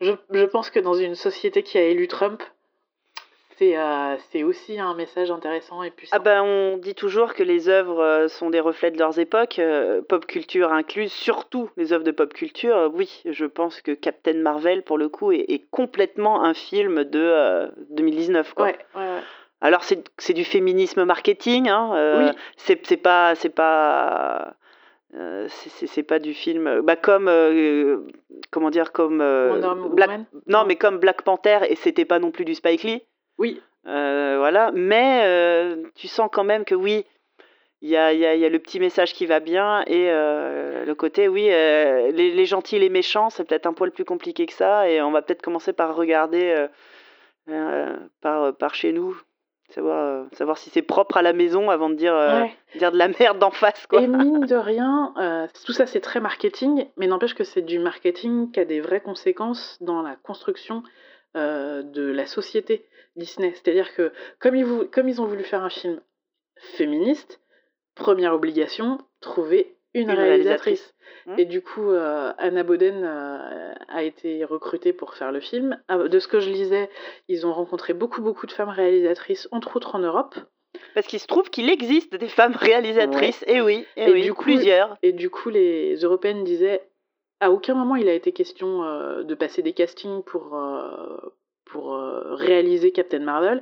Je, 0.00 0.12
je 0.30 0.44
pense 0.44 0.70
que 0.70 0.80
dans 0.80 0.94
une 0.94 1.14
société 1.14 1.62
qui 1.62 1.78
a 1.78 1.82
élu 1.82 2.06
Trump, 2.06 2.42
c'est 3.58 3.76
euh, 3.76 4.16
c'est 4.30 4.42
aussi 4.42 4.78
un 4.78 4.94
message 4.94 5.30
intéressant 5.30 5.82
et 5.82 5.90
puissant. 5.90 6.16
Ah 6.16 6.20
ben, 6.20 6.42
on 6.42 6.76
dit 6.78 6.94
toujours 6.94 7.34
que 7.34 7.42
les 7.42 7.68
œuvres 7.68 8.00
euh, 8.02 8.28
sont 8.28 8.50
des 8.50 8.60
reflets 8.60 8.90
de 8.90 8.98
leurs 8.98 9.18
époques, 9.18 9.58
euh, 9.58 10.02
pop 10.02 10.26
culture 10.26 10.72
incluse, 10.72 11.12
surtout 11.12 11.70
les 11.76 11.92
œuvres 11.92 12.04
de 12.04 12.10
pop 12.10 12.32
culture. 12.32 12.90
Oui, 12.94 13.22
je 13.24 13.46
pense 13.46 13.80
que 13.82 13.92
Captain 13.92 14.34
Marvel, 14.34 14.82
pour 14.82 14.98
le 14.98 15.08
coup, 15.08 15.32
est, 15.32 15.44
est 15.48 15.64
complètement 15.70 16.44
un 16.44 16.54
film 16.54 17.04
de 17.04 17.20
euh, 17.20 17.68
2019. 17.90 18.54
Quoi. 18.54 18.66
ouais, 18.66 18.78
ouais, 18.94 19.00
ouais. 19.00 19.20
Alors 19.60 19.82
c'est 19.84 20.32
du 20.34 20.44
féminisme 20.44 21.04
marketing, 21.04 21.68
hein, 21.68 22.18
Oui. 22.18 22.30
c'est 22.58 22.96
pas 22.96 23.34
c'est 23.34 23.48
pas 23.48 24.54
c'est- 25.48 26.20
du 26.20 26.34
film 26.34 26.82
bah 26.82 26.96
comme 26.96 27.28
euh, 27.28 27.98
comment 28.50 28.68
dire 28.70 28.92
comme 28.92 29.20
euh, 29.20 29.58
Black 29.90 30.20
Non. 30.46 30.64
mais 30.66 30.76
comme 30.76 30.98
Black 30.98 31.22
Panther 31.22 31.60
et 31.68 31.76
c'était 31.76 32.04
pas 32.04 32.18
non 32.18 32.30
plus 32.30 32.44
du 32.44 32.54
Spike 32.54 32.82
Lee 32.82 33.02
Oui, 33.38 33.60
euh, 33.86 34.36
voilà, 34.38 34.70
mais 34.72 35.22
euh, 35.24 35.82
tu 35.94 36.08
sens 36.08 36.28
quand 36.32 36.44
même 36.44 36.64
que 36.64 36.74
oui, 36.74 37.04
il 37.82 37.90
y 37.90 37.96
a, 37.96 38.12
il 38.14 38.18
y, 38.20 38.24
a, 38.24 38.34
il 38.34 38.40
y 38.40 38.44
a 38.46 38.48
le 38.48 38.58
petit 38.58 38.80
message 38.80 39.12
qui 39.12 39.26
va 39.26 39.40
bien 39.40 39.82
et 39.86 40.10
euh, 40.10 40.86
le 40.86 40.94
côté, 40.94 41.28
oui, 41.28 41.44
les, 41.44 42.12
les 42.32 42.44
gentils 42.46 42.76
et 42.76 42.78
les 42.78 42.88
méchants, 42.88 43.28
c'est 43.28 43.44
peut-être 43.44 43.66
un 43.66 43.74
poil 43.74 43.90
plus 43.90 44.06
compliqué 44.06 44.46
que 44.46 44.54
ça 44.54 44.88
et 44.88 45.02
on 45.02 45.10
va 45.10 45.20
peut-être 45.20 45.42
commencer 45.42 45.72
par 45.72 45.94
regarder 45.94 46.66
par, 48.22 48.56
par 48.56 48.74
chez 48.74 48.92
nous, 48.92 49.20
savoir, 49.68 50.24
savoir 50.32 50.56
si 50.56 50.70
c'est 50.70 50.80
propre 50.80 51.18
à 51.18 51.22
la 51.22 51.34
maison 51.34 51.68
avant 51.68 51.90
de 51.90 51.94
dire, 51.94 52.14
ouais. 52.14 52.54
dire 52.78 52.90
de 52.90 52.96
la 52.96 53.08
merde 53.08 53.38
d'en 53.38 53.50
face. 53.50 53.86
Quoi. 53.86 54.00
Et 54.00 54.06
mine 54.06 54.46
de 54.46 54.56
rien, 54.56 55.12
tout 55.66 55.74
ça 55.74 55.84
c'est 55.84 56.00
très 56.00 56.20
marketing, 56.20 56.86
mais 56.96 57.06
n'empêche 57.06 57.34
que 57.34 57.44
c'est 57.44 57.60
du 57.60 57.78
marketing 57.78 58.50
qui 58.50 58.60
a 58.60 58.64
des 58.64 58.80
vraies 58.80 59.02
conséquences 59.02 59.76
dans 59.82 60.00
la 60.00 60.16
construction 60.16 60.82
de 61.34 62.10
la 62.12 62.24
société 62.24 62.86
Disney. 63.16 63.52
C'est-à-dire 63.54 63.94
que 63.94 64.12
comme 64.40 64.56
ils, 64.56 64.64
vou- 64.64 64.84
comme 64.92 65.08
ils 65.08 65.20
ont 65.20 65.26
voulu 65.26 65.44
faire 65.44 65.62
un 65.62 65.70
film 65.70 66.00
féministe, 66.76 67.40
première 67.94 68.34
obligation, 68.34 68.98
trouver 69.20 69.76
une, 69.94 70.10
Une 70.10 70.16
réalisatrice. 70.16 70.80
réalisatrice. 71.26 71.38
Et 71.38 71.44
du 71.44 71.62
coup, 71.62 71.90
euh, 71.90 72.32
Anna 72.38 72.62
Boden 72.64 73.02
euh, 73.04 73.72
a 73.88 74.02
été 74.02 74.44
recrutée 74.44 74.92
pour 74.92 75.14
faire 75.14 75.30
le 75.32 75.40
film. 75.40 75.80
Ah, 75.88 75.98
De 76.08 76.18
ce 76.18 76.26
que 76.28 76.40
je 76.40 76.50
lisais, 76.50 76.90
ils 77.28 77.46
ont 77.46 77.52
rencontré 77.52 77.94
beaucoup, 77.94 78.20
beaucoup 78.20 78.46
de 78.46 78.52
femmes 78.52 78.68
réalisatrices, 78.68 79.48
entre 79.52 79.76
autres 79.76 79.94
en 79.94 80.00
Europe. 80.00 80.34
Parce 80.94 81.06
qu'il 81.06 81.20
se 81.20 81.26
trouve 81.26 81.48
qu'il 81.50 81.70
existe 81.70 82.14
des 82.16 82.28
femmes 82.28 82.56
réalisatrices, 82.56 83.44
et 83.46 83.60
oui, 83.60 83.86
et, 83.96 84.08
Et 84.08 84.12
oui, 84.12 84.22
du 84.22 84.34
coup, 84.34 84.42
plusieurs. 84.42 84.96
Et 85.02 85.12
du 85.12 85.30
coup, 85.30 85.48
les 85.50 85.94
Européennes 85.96 86.42
disaient 86.44 86.82
à 87.40 87.50
aucun 87.50 87.74
moment 87.74 87.96
il 87.96 88.08
a 88.08 88.12
été 88.14 88.32
question 88.32 88.82
euh, 88.84 89.22
de 89.22 89.34
passer 89.34 89.62
des 89.62 89.72
castings 89.72 90.22
pour, 90.24 90.56
euh, 90.56 91.16
pour 91.74 91.94
euh, 91.94 92.34
réaliser 92.36 92.92
Captain 92.92 93.18
Marvel. 93.18 93.60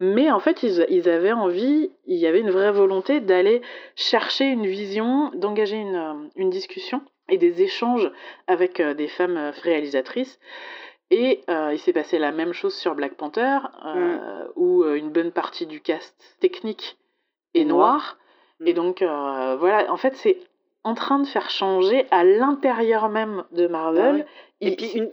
Mais 0.00 0.28
en 0.30 0.40
fait, 0.40 0.62
ils, 0.64 0.84
ils 0.88 1.08
avaient 1.08 1.32
envie, 1.32 1.90
il 2.06 2.16
y 2.18 2.26
avait 2.26 2.40
une 2.40 2.50
vraie 2.50 2.72
volonté 2.72 3.20
d'aller 3.20 3.62
chercher 3.94 4.46
une 4.46 4.66
vision, 4.66 5.30
d'engager 5.34 5.76
une, 5.76 5.94
euh, 5.94 6.14
une 6.36 6.50
discussion 6.50 7.00
et 7.28 7.38
des 7.38 7.62
échanges 7.62 8.10
avec 8.48 8.80
euh, 8.80 8.92
des 8.94 9.06
femmes 9.08 9.52
réalisatrices. 9.62 10.38
Et 11.10 11.42
euh, 11.48 11.70
il 11.72 11.78
s'est 11.78 11.92
passé 11.92 12.18
la 12.18 12.32
même 12.32 12.52
chose 12.52 12.74
sur 12.74 12.94
Black 12.96 13.14
Panther, 13.14 13.58
euh, 13.86 14.44
où 14.56 14.84
une 14.84 15.10
bonne 15.10 15.30
partie 15.30 15.66
du 15.66 15.80
cast 15.80 16.16
technique 16.40 16.96
est 17.54 17.60
Est 17.60 17.64
noir. 17.64 17.92
noir. 17.92 18.18
Et 18.66 18.72
Mm. 18.72 18.76
donc, 18.76 19.02
euh, 19.02 19.56
voilà, 19.60 19.92
en 19.92 19.96
fait, 19.96 20.14
c'est 20.16 20.38
en 20.82 20.94
train 20.94 21.18
de 21.20 21.26
faire 21.26 21.50
changer 21.50 22.06
à 22.10 22.24
l'intérieur 22.24 23.08
même 23.08 23.44
de 23.52 23.66
Marvel. 23.68 24.14
Ah 24.14 24.18
ouais. 24.18 24.26
Et 24.72 24.76
puis 24.76 24.90
une, 24.98 25.10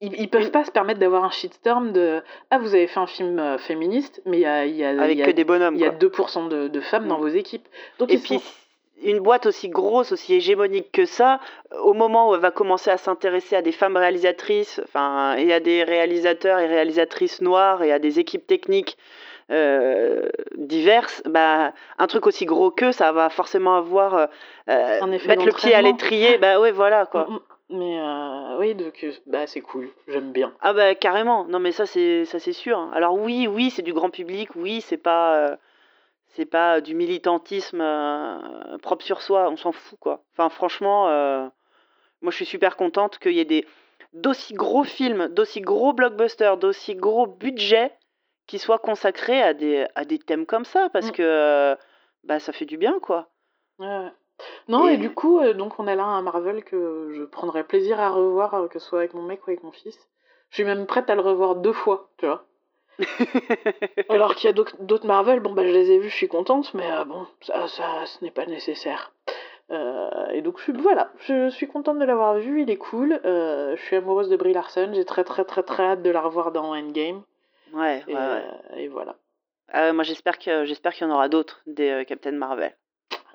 ils, 0.00 0.14
ils 0.20 0.28
peuvent 0.28 0.50
pas 0.50 0.64
se 0.64 0.70
permettre 0.70 1.00
d'avoir 1.00 1.24
un 1.24 1.30
shitstorm 1.30 1.92
de 1.92 2.22
Ah, 2.50 2.58
vous 2.58 2.74
avez 2.74 2.86
fait 2.86 3.00
un 3.00 3.06
film 3.06 3.38
euh, 3.38 3.58
féministe, 3.58 4.20
mais 4.26 4.38
il 4.38 4.42
y 4.42 4.46
a, 4.46 4.64
y 4.66 4.84
a, 4.84 4.90
avec 4.90 5.16
il 5.16 5.18
y 5.20 5.22
a- 5.22 5.26
que 5.26 5.30
des 5.30 5.44
bonhommes. 5.44 5.74
il 5.74 5.80
y 5.80 5.84
a 5.84 5.90
quoi. 5.90 5.98
2% 5.98 6.48
de, 6.48 6.68
de 6.68 6.80
femmes 6.80 7.08
dans 7.08 7.18
Mm. 7.18 7.22
vos 7.22 7.28
équipes. 7.28 7.66
Donc, 7.98 8.10
Et 8.10 8.14
ils 8.14 8.20
puis 8.20 8.38
sont- 8.38 8.42
une 9.02 9.20
boîte 9.20 9.44
aussi 9.46 9.68
grosse, 9.68 10.12
aussi 10.12 10.34
hégémonique 10.34 10.90
que 10.90 11.04
ça, 11.04 11.38
au 11.82 11.92
moment 11.92 12.30
où 12.30 12.34
elle 12.34 12.40
va 12.40 12.50
commencer 12.50 12.90
à 12.90 12.96
s'intéresser 12.96 13.54
à 13.54 13.60
des 13.62 13.72
femmes 13.72 13.96
réalisatrices, 13.98 14.80
enfin, 14.84 15.36
et 15.36 15.52
à 15.52 15.60
des 15.60 15.84
réalisateurs 15.84 16.58
et 16.60 16.66
réalisatrices 16.66 17.42
noirs 17.42 17.82
et 17.82 17.92
à 17.92 17.98
des 17.98 18.18
équipes 18.18 18.46
techniques 18.46 18.96
euh, 19.50 20.28
diverses, 20.56 21.22
bah, 21.26 21.72
un 21.98 22.06
truc 22.06 22.26
aussi 22.26 22.46
gros 22.46 22.70
que 22.70 22.90
ça 22.90 23.12
va 23.12 23.28
forcément 23.28 23.76
avoir 23.76 24.14
euh, 24.14 24.26
euh, 24.70 24.98
Un 25.02 25.12
effet 25.12 25.28
mettre 25.28 25.44
le 25.44 25.52
pied 25.52 25.74
à 25.74 25.82
d'entraînement. 25.82 25.88
l'étrier. 25.90 26.38
Bah 26.38 26.58
ouais, 26.58 26.72
voilà 26.72 27.06
quoi. 27.06 27.26
Mm, 27.28 27.34
mm. 27.34 27.40
Mais 27.68 27.98
euh, 28.00 28.58
oui, 28.58 28.74
donc 28.76 29.02
euh, 29.02 29.12
bah, 29.26 29.46
c'est 29.46 29.60
cool, 29.60 29.90
j'aime 30.06 30.30
bien. 30.32 30.54
Ah 30.60 30.72
bah 30.72 30.94
carrément. 30.94 31.44
Non 31.46 31.58
mais 31.58 31.72
ça 31.72 31.84
c'est 31.86 32.24
ça 32.24 32.38
c'est 32.38 32.52
sûr. 32.52 32.78
Alors 32.94 33.14
oui, 33.14 33.48
oui, 33.48 33.70
c'est 33.70 33.82
du 33.82 33.92
grand 33.92 34.10
public. 34.10 34.50
Oui, 34.54 34.80
c'est 34.80 34.96
pas 34.96 35.36
euh, 35.36 35.56
c'est 36.28 36.46
pas 36.46 36.80
du 36.80 36.94
militantisme 36.94 37.82
propre 38.82 39.04
sur 39.04 39.20
soi. 39.22 39.50
On 39.50 39.56
s'en 39.56 39.72
fout 39.72 39.98
quoi. 39.98 40.22
Enfin 40.32 40.48
franchement, 40.48 41.06
moi 42.22 42.30
je 42.30 42.36
suis 42.36 42.46
super 42.46 42.76
contente 42.76 43.18
qu'il 43.18 43.32
y 43.32 43.40
ait 43.40 43.44
des 43.44 43.66
d'aussi 44.12 44.54
gros 44.54 44.84
films, 44.84 45.26
d'aussi 45.28 45.60
gros 45.60 45.92
blockbusters, 45.92 46.56
d'aussi 46.58 46.94
gros 46.94 47.26
budgets 47.26 47.92
qui 48.46 48.58
soient 48.60 48.78
consacrés 48.78 49.42
à 49.42 49.54
des 49.54 49.86
à 49.96 50.04
des 50.04 50.18
thèmes 50.20 50.46
comme 50.46 50.64
ça 50.64 50.88
parce 50.92 51.08
Mm. 51.08 51.12
que 51.12 51.76
bah 52.22 52.38
ça 52.38 52.52
fait 52.52 52.64
du 52.64 52.76
bien 52.78 52.98
quoi. 53.00 53.28
Ouais. 53.80 54.08
Non, 54.68 54.88
et... 54.88 54.94
Et- 54.94 54.96
du 54.96 55.10
coup, 55.10 55.38
euh, 55.38 55.54
donc 55.54 55.78
on 55.78 55.86
a 55.86 55.94
là 55.94 56.04
un 56.04 56.22
Marvel 56.22 56.64
que 56.64 57.12
je 57.14 57.22
prendrais 57.24 57.64
plaisir 57.64 58.00
à 58.00 58.10
revoir, 58.10 58.54
euh, 58.54 58.68
que 58.68 58.78
ce 58.78 58.88
soit 58.88 58.98
avec 59.00 59.14
mon 59.14 59.22
mec 59.22 59.46
ou 59.46 59.50
avec 59.50 59.62
mon 59.62 59.72
fils. 59.72 59.98
Je 60.50 60.56
suis 60.56 60.64
même 60.64 60.86
prête 60.86 61.08
à 61.10 61.14
le 61.14 61.20
revoir 61.22 61.56
deux 61.56 61.72
fois, 61.72 62.08
tu 62.18 62.26
vois. 62.26 62.44
Alors 64.08 64.34
qu'il 64.34 64.46
y 64.48 64.50
a 64.50 64.52
d'autres 64.52 64.76
d'autres 64.80 65.06
Marvel, 65.06 65.40
bon 65.40 65.52
bah 65.52 65.64
je 65.66 65.72
les 65.72 65.90
ai 65.90 65.98
vus, 65.98 66.08
je 66.08 66.14
suis 66.16 66.28
contente, 66.28 66.72
mais 66.74 66.90
euh, 66.90 67.04
bon, 67.04 67.26
ça, 67.42 67.66
ça 67.68 68.06
ce 68.06 68.24
n'est 68.24 68.30
pas 68.30 68.46
nécessaire. 68.46 69.12
Et 70.32 70.42
donc 70.42 70.58
je 70.58 70.62
suis, 70.62 70.72
voilà, 70.72 71.10
je 71.18 71.50
suis 71.50 71.66
contente 71.66 71.98
de 71.98 72.04
l'avoir 72.04 72.36
vu, 72.38 72.62
il 72.62 72.70
est 72.70 72.76
cool. 72.76 73.20
Je 73.24 73.76
suis 73.84 73.96
amoureuse 73.96 74.28
de 74.28 74.36
Brie 74.36 74.52
Larson, 74.52 74.90
j'ai 74.94 75.04
très 75.04 75.24
très 75.24 75.44
très 75.44 75.62
très 75.64 75.82
hâte 75.82 76.02
de 76.02 76.10
la 76.10 76.20
revoir 76.20 76.52
dans 76.52 76.72
Endgame. 76.74 77.22
ouais, 77.72 78.04
Et, 78.06 78.14
ouais, 78.14 78.20
ouais. 78.20 78.44
euh, 78.72 78.76
et 78.76 78.88
voilà. 78.88 79.16
Ah 79.72 79.82
ouais, 79.86 79.92
moi 79.92 80.04
j'espère 80.04 80.38
que 80.38 80.64
j'espère 80.66 80.92
qu'il 80.94 81.06
y 81.06 81.10
en 81.10 81.14
aura 81.14 81.28
d'autres 81.28 81.60
des 81.66 82.04
Captain 82.06 82.30
Marvel. 82.32 82.76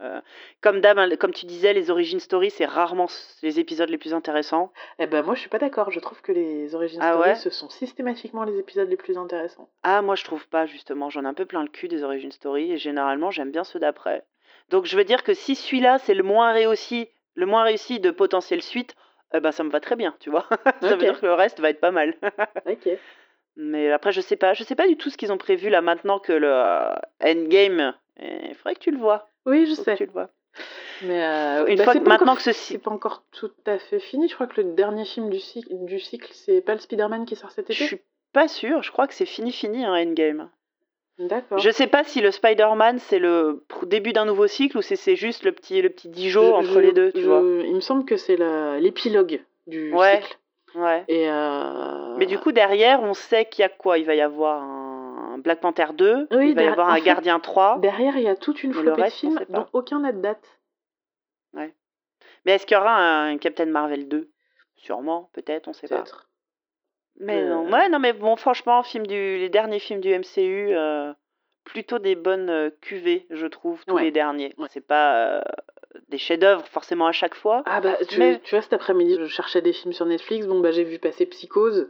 Euh, 0.01 0.19
comme 0.61 0.81
d'hab, 0.81 0.97
hein, 0.97 1.09
comme 1.19 1.33
tu 1.33 1.45
disais, 1.45 1.73
les 1.73 1.91
origin 1.91 2.19
story 2.19 2.49
c'est 2.49 2.65
rarement 2.65 3.07
les 3.43 3.59
épisodes 3.59 3.89
les 3.89 3.97
plus 3.97 4.13
intéressants. 4.13 4.71
Eh 4.99 5.05
ben 5.07 5.23
moi 5.23 5.35
je 5.35 5.41
suis 5.41 5.49
pas 5.49 5.59
d'accord, 5.59 5.91
je 5.91 5.99
trouve 5.99 6.21
que 6.21 6.31
les 6.31 6.73
origines 6.73 6.99
Ah 7.01 7.11
stories 7.13 7.29
ouais? 7.29 7.35
ce 7.35 7.49
sont 7.49 7.69
systématiquement 7.69 8.43
les 8.43 8.57
épisodes 8.57 8.89
les 8.89 8.97
plus 8.97 9.17
intéressants. 9.17 9.69
Ah 9.83 10.01
moi 10.01 10.15
je 10.15 10.23
trouve 10.23 10.47
pas 10.47 10.65
justement, 10.65 11.09
j'en 11.09 11.23
ai 11.23 11.27
un 11.27 11.33
peu 11.35 11.45
plein 11.45 11.61
le 11.61 11.69
cul 11.69 11.87
des 11.87 12.03
origin 12.03 12.31
story 12.31 12.71
et 12.71 12.77
généralement 12.77 13.29
j'aime 13.31 13.51
bien 13.51 13.63
ceux 13.63 13.79
d'après. 13.79 14.23
Donc 14.69 14.85
je 14.85 14.97
veux 14.97 15.03
dire 15.03 15.23
que 15.23 15.33
si 15.33 15.53
celui-là 15.55 15.99
c'est 15.99 16.15
le 16.15 16.23
moins 16.23 16.51
réussi, 16.51 17.09
le 17.35 17.45
moins 17.45 17.63
réussi 17.63 17.99
de 17.99 18.09
potentiel 18.09 18.61
suite, 18.63 18.95
eh 19.33 19.39
ben 19.39 19.51
ça 19.51 19.63
me 19.63 19.69
va 19.69 19.79
très 19.79 19.95
bien, 19.95 20.15
tu 20.19 20.29
vois? 20.31 20.47
ça 20.81 20.95
veut 20.95 20.97
dire 20.97 21.19
que 21.19 21.25
le 21.27 21.33
reste 21.33 21.59
va 21.59 21.69
être 21.69 21.79
pas 21.79 21.91
mal. 21.91 22.15
Ok. 22.65 22.89
Mais 23.57 23.91
après 23.91 24.13
je 24.13 24.21
sais 24.21 24.37
pas, 24.37 24.53
je 24.53 24.63
sais 24.63 24.75
pas 24.75 24.87
du 24.87 24.95
tout 24.97 25.09
ce 25.09 25.17
qu'ils 25.17 25.31
ont 25.31 25.37
prévu 25.37 25.69
là 25.69 25.81
maintenant 25.81 26.17
que 26.19 26.31
le 26.33 26.47
euh, 26.51 26.95
Endgame, 27.23 27.93
il 28.19 28.55
faudrait 28.55 28.75
que 28.75 28.79
tu 28.79 28.91
le 28.91 28.97
vois. 28.97 29.27
Oui, 29.45 29.65
je 29.65 29.71
Faut 29.75 29.77
que 29.83 29.91
sais. 29.91 29.97
tu 29.97 30.05
le 30.05 30.11
vois. 30.11 30.29
Mais 31.03 31.23
euh, 31.23 31.65
Une 31.67 31.77
bah, 31.77 31.83
fois 31.85 31.93
que 31.93 31.99
maintenant 31.99 32.33
encore- 32.33 32.37
que 32.37 32.43
ce 32.43 32.51
c'est 32.51 32.77
pas 32.77 32.91
encore 32.91 33.23
tout 33.31 33.51
à 33.65 33.79
fait 33.79 33.99
fini. 33.99 34.27
Je 34.27 34.35
crois 34.35 34.47
que 34.47 34.61
le 34.61 34.73
dernier 34.73 35.05
film 35.05 35.29
du 35.29 35.39
cycle, 35.39 35.69
du 35.85 35.99
cycle 35.99 36.29
c'est 36.33 36.61
pas 36.61 36.73
le 36.73 36.79
Spider-Man 36.79 37.25
qui 37.25 37.35
sort 37.35 37.51
cet 37.51 37.71
Je 37.71 37.73
été. 37.77 37.85
suis 37.87 38.01
pas 38.33 38.47
sûre, 38.47 38.83
je 38.83 38.91
crois 38.91 39.07
que 39.07 39.13
c'est 39.13 39.25
fini 39.25 39.51
fini 39.51 39.83
un 39.85 39.93
Endgame. 39.93 40.49
D'accord. 41.19 41.57
Je 41.59 41.69
sais 41.71 41.87
pas 41.87 42.03
si 42.03 42.21
le 42.21 42.31
Spider-Man 42.31 42.99
c'est 42.99 43.19
le 43.19 43.63
début 43.83 44.11
d'un 44.13 44.25
nouveau 44.25 44.47
cycle 44.47 44.77
ou 44.77 44.81
si 44.81 44.95
c'est 44.97 45.15
juste 45.15 45.43
le 45.43 45.51
petit 45.53 45.81
le 45.81 45.89
petit 45.89 46.09
Dijon 46.09 46.45
Je- 46.47 46.51
entre 46.51 46.73
je- 46.73 46.79
les 46.79 46.91
deux, 46.91 47.11
tu 47.11 47.21
je- 47.21 47.27
vois. 47.27 47.41
Il 47.65 47.75
me 47.75 47.81
semble 47.81 48.05
que 48.05 48.17
c'est 48.17 48.37
l'épilogue 48.79 49.41
du 49.67 49.93
Ouais. 49.93 50.21
cycle. 50.21 50.37
Ouais. 50.75 51.03
Et 51.07 51.29
euh, 51.29 52.15
Mais 52.17 52.25
du 52.25 52.37
coup 52.39 52.51
derrière, 52.51 53.01
on 53.03 53.13
sait 53.13 53.45
qu'il 53.45 53.61
y 53.63 53.65
a 53.65 53.69
quoi? 53.69 53.97
Il 53.97 54.05
va 54.05 54.15
y 54.15 54.21
avoir 54.21 54.61
un 54.63 54.90
Black 55.41 55.59
Panther 55.61 55.87
2, 55.93 56.27
Oui, 56.31 56.49
il 56.49 56.55
va 56.55 56.63
y 56.63 56.67
avoir 56.67 56.89
un 56.89 56.95
fait, 56.95 57.01
Gardien 57.01 57.39
3. 57.39 57.79
derrière, 57.79 58.15
il 58.17 58.23
y 58.23 58.27
a 58.27 58.35
toute 58.35 58.63
une 58.63 58.73
flopée 58.73 58.97
de 58.97 59.01
reste, 59.01 59.17
films 59.17 59.39
pas. 59.39 59.45
dont 59.59 59.67
aucun 59.73 59.99
n'a 59.99 60.11
de 60.11 60.21
date. 60.21 60.59
Mais 62.43 62.53
est-ce 62.53 62.65
qu'il 62.65 62.75
y 62.75 62.79
aura 62.79 62.95
un 62.95 63.37
Captain 63.37 63.65
Marvel 63.67 64.07
2 64.07 64.29
Sûrement, 64.75 65.29
peut-être, 65.33 65.67
on 65.67 65.73
sait 65.73 65.87
pas. 65.87 65.97
Peut-être. 65.97 66.27
Mais 67.19 67.41
Euh. 67.43 67.49
non, 67.49 67.71
ouais, 67.71 67.89
non, 67.89 67.99
mais 67.99 68.13
bon, 68.13 68.35
franchement, 68.35 68.81
film 68.83 69.05
du, 69.05 69.37
les 69.37 69.49
derniers 69.49 69.77
films 69.79 70.01
du 70.01 70.09
MCU, 70.17 70.69
euh, 70.75 71.13
plutôt 71.65 71.99
des 71.99 72.15
bonnes 72.15 72.49
euh, 72.49 72.69
cuvées, 72.81 73.27
je 73.29 73.45
trouve, 73.45 73.83
tous 73.85 73.93
Ouais. 73.95 74.03
les 74.05 74.11
derniers. 74.11 74.55
Ouais. 74.57 74.67
C'est 74.71 74.85
pas 74.85 75.15
euh, 75.37 75.41
des 76.09 76.17
chefs-d'œuvre 76.17 76.65
forcément 76.67 77.05
à 77.05 77.11
chaque 77.11 77.35
fois. 77.35 77.61
Ah 77.67 77.79
bah 77.79 77.95
tu, 78.09 78.17
Mais- 78.17 78.39
tu 78.39 78.55
vois 78.55 78.61
cet 78.63 78.73
après-midi, 78.73 79.17
je 79.19 79.25
cherchais 79.27 79.61
des 79.61 79.73
films 79.73 79.93
sur 79.93 80.05
Netflix. 80.07 80.47
Bon 80.47 80.59
bah 80.61 80.71
j'ai 80.71 80.83
vu 80.83 80.97
passer 80.97 81.27
Psychose. 81.27 81.87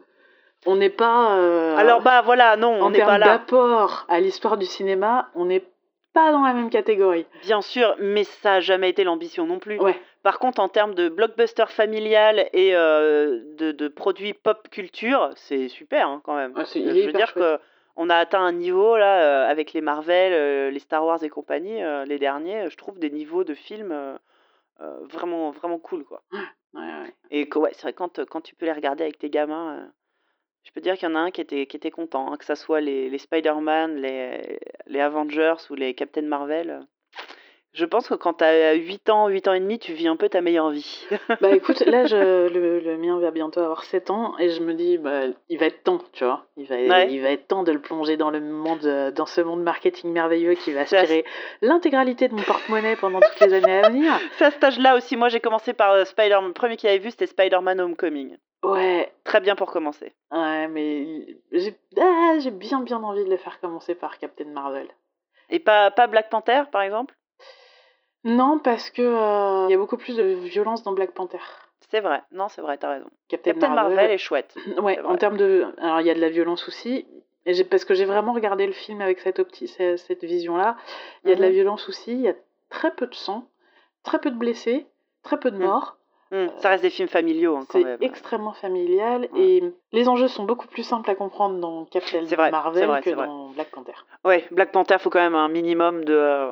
On 0.65 0.75
n'est 0.75 0.89
pas. 0.89 1.37
euh, 1.37 1.75
Alors 1.77 2.01
bah 2.01 2.21
voilà, 2.21 2.55
non, 2.55 2.77
on 2.81 2.89
n'est 2.91 2.99
pas 2.99 3.05
termes 3.17 3.19
là. 3.19 3.25
d'apport 3.37 4.05
à 4.09 4.19
l'histoire 4.19 4.57
du 4.57 4.65
cinéma, 4.65 5.29
on 5.35 5.45
n'est 5.45 5.65
pas 6.13 6.31
dans 6.31 6.41
la 6.43 6.53
même 6.53 6.69
catégorie. 6.69 7.25
Bien 7.41 7.61
sûr, 7.61 7.95
mais 7.99 8.23
ça 8.25 8.53
a 8.55 8.59
jamais 8.59 8.89
été 8.89 9.03
l'ambition 9.03 9.45
non 9.45 9.59
plus. 9.59 9.79
Ouais. 9.79 9.99
Par 10.23 10.37
contre, 10.39 10.59
en 10.59 10.67
termes 10.69 10.93
de 10.93 11.09
blockbuster 11.09 11.65
familial 11.67 12.47
et 12.53 12.75
euh, 12.75 13.39
de, 13.57 13.71
de 13.71 13.87
produits 13.87 14.33
pop 14.33 14.67
culture, 14.69 15.29
c'est 15.35 15.67
super 15.67 16.07
hein, 16.07 16.21
quand 16.23 16.35
même. 16.35 16.53
Ah, 16.55 16.63
Je 16.73 16.79
veux 17.07 17.11
dire 17.13 17.27
chouette. 17.29 17.57
que 17.57 17.59
on 17.95 18.09
a 18.09 18.15
atteint 18.17 18.41
un 18.41 18.51
niveau 18.51 18.97
là 18.97 19.21
euh, 19.21 19.49
avec 19.49 19.73
les 19.73 19.81
Marvel, 19.81 20.31
euh, 20.33 20.69
les 20.69 20.79
Star 20.79 21.03
Wars 21.05 21.23
et 21.23 21.29
compagnie, 21.29 21.81
euh, 21.83 22.05
les 22.05 22.19
derniers, 22.19 22.69
je 22.69 22.77
trouve 22.77 22.99
des 22.99 23.09
niveaux 23.09 23.43
de 23.43 23.53
films 23.55 23.93
vraiment 25.09 25.51
vraiment 25.51 25.77
cool 25.77 26.03
quoi. 26.03 26.21
Ouais, 26.73 26.81
ouais. 26.81 27.13
Et 27.31 27.47
que 27.49 27.59
ouais, 27.59 27.71
c'est 27.73 27.83
vrai 27.83 27.93
quand 27.93 28.23
quand 28.25 28.41
tu 28.41 28.55
peux 28.55 28.65
les 28.65 28.71
regarder 28.73 29.03
avec 29.03 29.17
tes 29.19 29.29
gamins, 29.29 29.87
je 30.63 30.71
peux 30.71 30.81
dire 30.81 30.95
qu'il 30.97 31.07
y 31.09 31.11
en 31.11 31.15
a 31.15 31.19
un 31.19 31.31
qui 31.31 31.41
était 31.41 31.65
qui 31.65 31.77
était 31.77 31.91
content, 31.91 32.31
hein, 32.31 32.37
que 32.37 32.45
ça 32.45 32.55
soit 32.55 32.81
les, 32.81 33.09
les 33.09 33.17
Spider-Man, 33.17 33.95
les 33.97 34.59
les 34.87 34.99
Avengers 34.99 35.55
ou 35.69 35.75
les 35.75 35.93
Captain 35.93 36.21
Marvel. 36.23 36.81
Je 37.73 37.85
pense 37.85 38.09
que 38.09 38.15
quand 38.15 38.33
t'as 38.33 38.73
8 38.73 39.09
ans, 39.11 39.29
8 39.29 39.47
ans 39.47 39.53
et 39.53 39.61
demi, 39.61 39.79
tu 39.79 39.93
vis 39.93 40.09
un 40.09 40.17
peu 40.17 40.27
ta 40.27 40.41
meilleure 40.41 40.71
vie. 40.71 41.07
Bah 41.39 41.55
écoute, 41.55 41.79
là 41.85 42.05
je, 42.05 42.49
le, 42.49 42.79
le 42.81 42.97
mien 42.97 43.17
va 43.17 43.31
bientôt 43.31 43.61
avoir 43.61 43.85
7 43.85 44.09
ans 44.09 44.37
et 44.39 44.49
je 44.49 44.61
me 44.61 44.73
dis 44.73 44.97
bah 44.97 45.21
il 45.47 45.57
va 45.57 45.67
être 45.67 45.81
temps, 45.81 45.99
tu 46.11 46.25
vois. 46.25 46.45
Il 46.57 46.65
va, 46.67 46.75
Ouais. 46.75 47.07
il 47.13 47.21
va 47.21 47.29
être 47.31 47.47
temps 47.47 47.63
de 47.63 47.71
le 47.71 47.79
plonger 47.79 48.17
dans 48.17 48.29
le 48.29 48.41
monde, 48.41 49.13
dans 49.15 49.25
ce 49.25 49.39
monde 49.39 49.63
marketing 49.63 50.11
merveilleux 50.11 50.55
qui 50.55 50.73
va 50.73 50.81
aspirer 50.81 51.23
l'intégralité 51.61 52.27
de 52.27 52.33
mon 52.35 52.41
porte-monnaie 52.43 52.97
pendant 52.97 53.21
toutes 53.21 53.39
les 53.39 53.53
années 53.53 53.77
à 53.77 53.87
venir. 53.89 54.19
C'est 54.37 54.45
à 54.45 54.51
cet 54.51 54.63
âge-là 54.65 54.97
aussi, 54.97 55.15
moi 55.15 55.29
j'ai 55.29 55.39
commencé 55.39 55.71
par 55.71 55.93
euh, 55.93 56.03
Spider-Man. 56.03 56.47
Le 56.47 56.53
premier 56.53 56.75
qu'il 56.75 56.89
avait 56.89 56.97
vu, 56.99 57.09
c'était 57.11 57.27
Spider-Man 57.27 57.79
Homecoming. 57.79 58.35
Ouais, 58.63 59.11
Très 59.23 59.39
bien 59.39 59.55
pour 59.55 59.71
commencer. 59.71 60.13
ouais, 60.31 60.67
mais 60.67 61.37
j'ai 61.51 61.75
ah, 61.99 62.35
j'ai 62.39 62.51
bien 62.51 62.81
bien 62.81 63.01
envie 63.03 63.23
de 63.23 63.29
le 63.29 63.37
faire 63.37 63.59
commencer 63.59 63.95
par 63.95 64.17
Captain 64.19 64.45
Marvel. 64.45 64.87
Et 65.49 65.59
pas, 65.59 65.89
pas 65.91 66.07
Black 66.07 66.29
Panther, 66.29 66.63
par 66.71 66.81
exemple? 66.81 67.15
Non, 68.23 68.59
parce 68.59 68.89
que 68.91 69.01
euh, 69.01 69.65
il 69.67 69.71
y 69.71 69.75
a 69.75 69.77
beaucoup 69.77 69.97
plus 69.97 70.15
de 70.15 70.23
violence 70.23 70.83
dans 70.83 70.91
Black 70.93 71.11
Panther. 71.11 71.39
C'est 71.89 71.99
vrai, 72.01 72.21
non, 72.31 72.47
c'est 72.49 72.61
vrai, 72.61 72.77
t'as 72.77 72.89
raison. 72.91 73.09
Captain, 73.27 73.53
Marvel, 73.69 74.11
est 74.11 74.17
chouette. 74.17 74.55
Ouais, 74.81 74.95
c'est 74.95 75.05
en 75.05 75.17
termes 75.17 75.37
de. 75.37 75.65
Alors, 75.79 76.01
il 76.01 76.07
y 76.07 76.11
a 76.11 76.13
de 76.13 76.21
la 76.21 76.29
violence 76.29 76.67
aussi. 76.67 77.05
Et 77.47 77.53
j'ai- 77.55 77.63
parce 77.63 77.83
que 77.85 77.95
j'ai 77.95 78.05
vraiment 78.05 78.33
regardé 78.33 78.67
le 78.67 78.71
film 78.73 79.01
avec 79.01 79.19
cette, 79.19 79.39
opti... 79.39 79.67
ce- 79.67 79.97
cette 79.97 80.23
vision-là. 80.23 80.77
Il 81.23 81.29
y 81.31 81.33
a 81.33 81.35
de 81.35 81.41
la 81.41 81.47
Mhm. 81.47 81.53
violence 81.53 81.89
aussi. 81.89 82.11
Il 82.13 82.21
y 82.21 82.29
a 82.29 82.35
très 82.69 82.91
peu 82.93 83.07
de 83.07 83.15
sang, 83.15 83.47
très 84.03 84.19
peu 84.19 84.29
de 84.29 84.37
blessés, 84.37 84.85
très 85.23 85.39
peu 85.39 85.49
de 85.51 85.57
Mhm. 85.57 85.63
morts. 85.65 85.97
Hmm, 86.31 86.47
ça 86.59 86.69
reste 86.69 86.83
des 86.83 86.89
films 86.89 87.09
familiaux 87.09 87.57
hein, 87.57 87.65
quand 87.67 87.79
C'est 87.79 87.83
même. 87.83 87.97
extrêmement 88.01 88.53
familial. 88.53 89.27
Ouais. 89.33 89.41
Et 89.41 89.63
les 89.91 90.07
enjeux 90.07 90.29
sont 90.29 90.45
beaucoup 90.45 90.67
plus 90.67 90.83
simples 90.83 91.09
à 91.09 91.15
comprendre 91.15 91.59
dans 91.59 91.83
Captain 91.85 92.23
C'est 92.25 92.35
vrai, 92.35 92.45
c'est 92.47 92.51
Marvel 92.51 92.87
vrai, 92.87 92.99
que 93.01 93.09
c'est 93.09 93.15
vrai. 93.15 93.27
dans 93.27 93.49
Black 93.49 93.69
Panther. 93.71 93.91
Ouais, 94.23 94.45
Black 94.51 94.71
Panther, 94.71 94.95
faut 94.99 95.09
quand 95.09 95.19
même 95.19 95.35
un 95.35 95.49
minimum 95.49 96.05
de, 96.05 96.13
euh, 96.13 96.51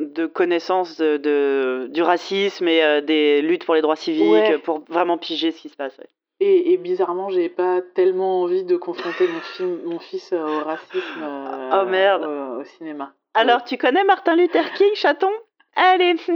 de 0.00 0.26
connaissance 0.26 0.98
de, 0.98 1.16
de- 1.16 1.86
du 1.90 2.02
racisme 2.02 2.68
et 2.68 2.82
euh, 2.82 3.00
des 3.00 3.40
luttes 3.40 3.64
pour 3.64 3.74
les 3.74 3.80
droits 3.80 3.96
civiques 3.96 4.30
Ouais. 4.30 4.58
pour 4.58 4.80
vraiment 4.88 5.16
piger 5.16 5.50
ce 5.50 5.62
qui 5.62 5.68
se 5.70 5.76
passe. 5.76 5.96
ouais. 5.98 6.08
Et, 6.40 6.72
et 6.72 6.76
bizarrement, 6.76 7.30
j'ai 7.30 7.48
pas 7.48 7.80
tellement 7.94 8.42
envie 8.42 8.64
de 8.64 8.76
confronter 8.76 9.28
mon, 9.28 9.40
film, 9.40 9.80
mon 9.86 9.98
fils 9.98 10.30
euh, 10.34 10.42
au 10.44 10.64
racisme 10.64 11.22
euh, 11.22 11.70
Oh, 11.82 11.86
merde. 11.88 12.24
Au, 12.24 12.60
au 12.60 12.64
cinéma. 12.64 13.12
Alors, 13.32 13.64
tu 13.64 13.78
connais 13.78 14.04
Martin 14.04 14.36
Luther 14.36 14.70
King, 14.74 14.90
chaton? 14.94 15.30
Allez 15.74 16.16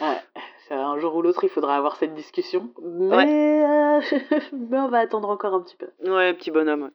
Ouais, 0.00 0.20
Ça, 0.68 0.76
Un 0.86 0.98
jour 0.98 1.14
ou 1.16 1.22
l'autre, 1.22 1.44
il 1.44 1.50
faudra 1.50 1.76
avoir 1.76 1.96
cette 1.96 2.14
discussion. 2.14 2.70
Mais, 2.82 3.64
euh, 3.64 4.00
mais 4.52 4.78
on 4.78 4.88
va 4.88 4.98
attendre 4.98 5.30
encore 5.30 5.54
un 5.54 5.60
petit 5.62 5.76
peu. 5.76 5.88
Ouais, 6.04 6.34
petit 6.34 6.50
bonhomme. 6.50 6.90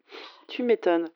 Tu 0.48 0.64
m'étonnes. 0.64 1.10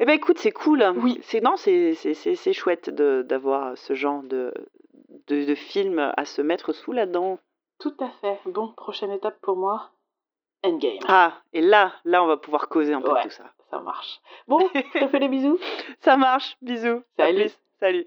Eh 0.00 0.04
ben 0.04 0.12
écoute, 0.12 0.38
c'est 0.38 0.52
cool. 0.52 0.84
Oui. 0.96 1.18
C'est 1.22 1.40
non, 1.40 1.56
c'est 1.56 1.94
c'est 1.94 2.14
c'est 2.14 2.34
c'est 2.36 2.52
chouette 2.52 2.88
de 2.90 3.22
d'avoir 3.28 3.76
ce 3.76 3.94
genre 3.94 4.22
de, 4.22 4.52
de 5.26 5.44
de 5.44 5.54
film 5.54 6.12
à 6.16 6.24
se 6.24 6.40
mettre 6.42 6.72
sous 6.72 6.92
la 6.92 7.06
dent. 7.06 7.38
Tout 7.80 7.94
à 8.00 8.08
fait. 8.20 8.38
Bon, 8.46 8.68
prochaine 8.76 9.10
étape 9.10 9.40
pour 9.40 9.56
moi. 9.56 9.90
Endgame. 10.64 10.98
Ah, 11.08 11.32
et 11.52 11.60
là, 11.60 11.92
là, 12.04 12.22
on 12.22 12.26
va 12.26 12.36
pouvoir 12.36 12.68
causer 12.68 12.92
un 12.92 13.00
peu 13.00 13.12
Ouais. 13.12 13.22
de 13.22 13.28
tout 13.28 13.34
ça. 13.34 13.44
Ça 13.70 13.80
marche. 13.80 14.20
Bon, 14.48 14.58
je 14.74 15.00
te 15.00 15.08
fais 15.08 15.18
les 15.18 15.28
bisous. 15.28 15.58
Ça 16.00 16.16
marche. 16.16 16.56
Bisous. 16.62 17.02
Salut. 17.16 17.50
Salut. 17.80 18.06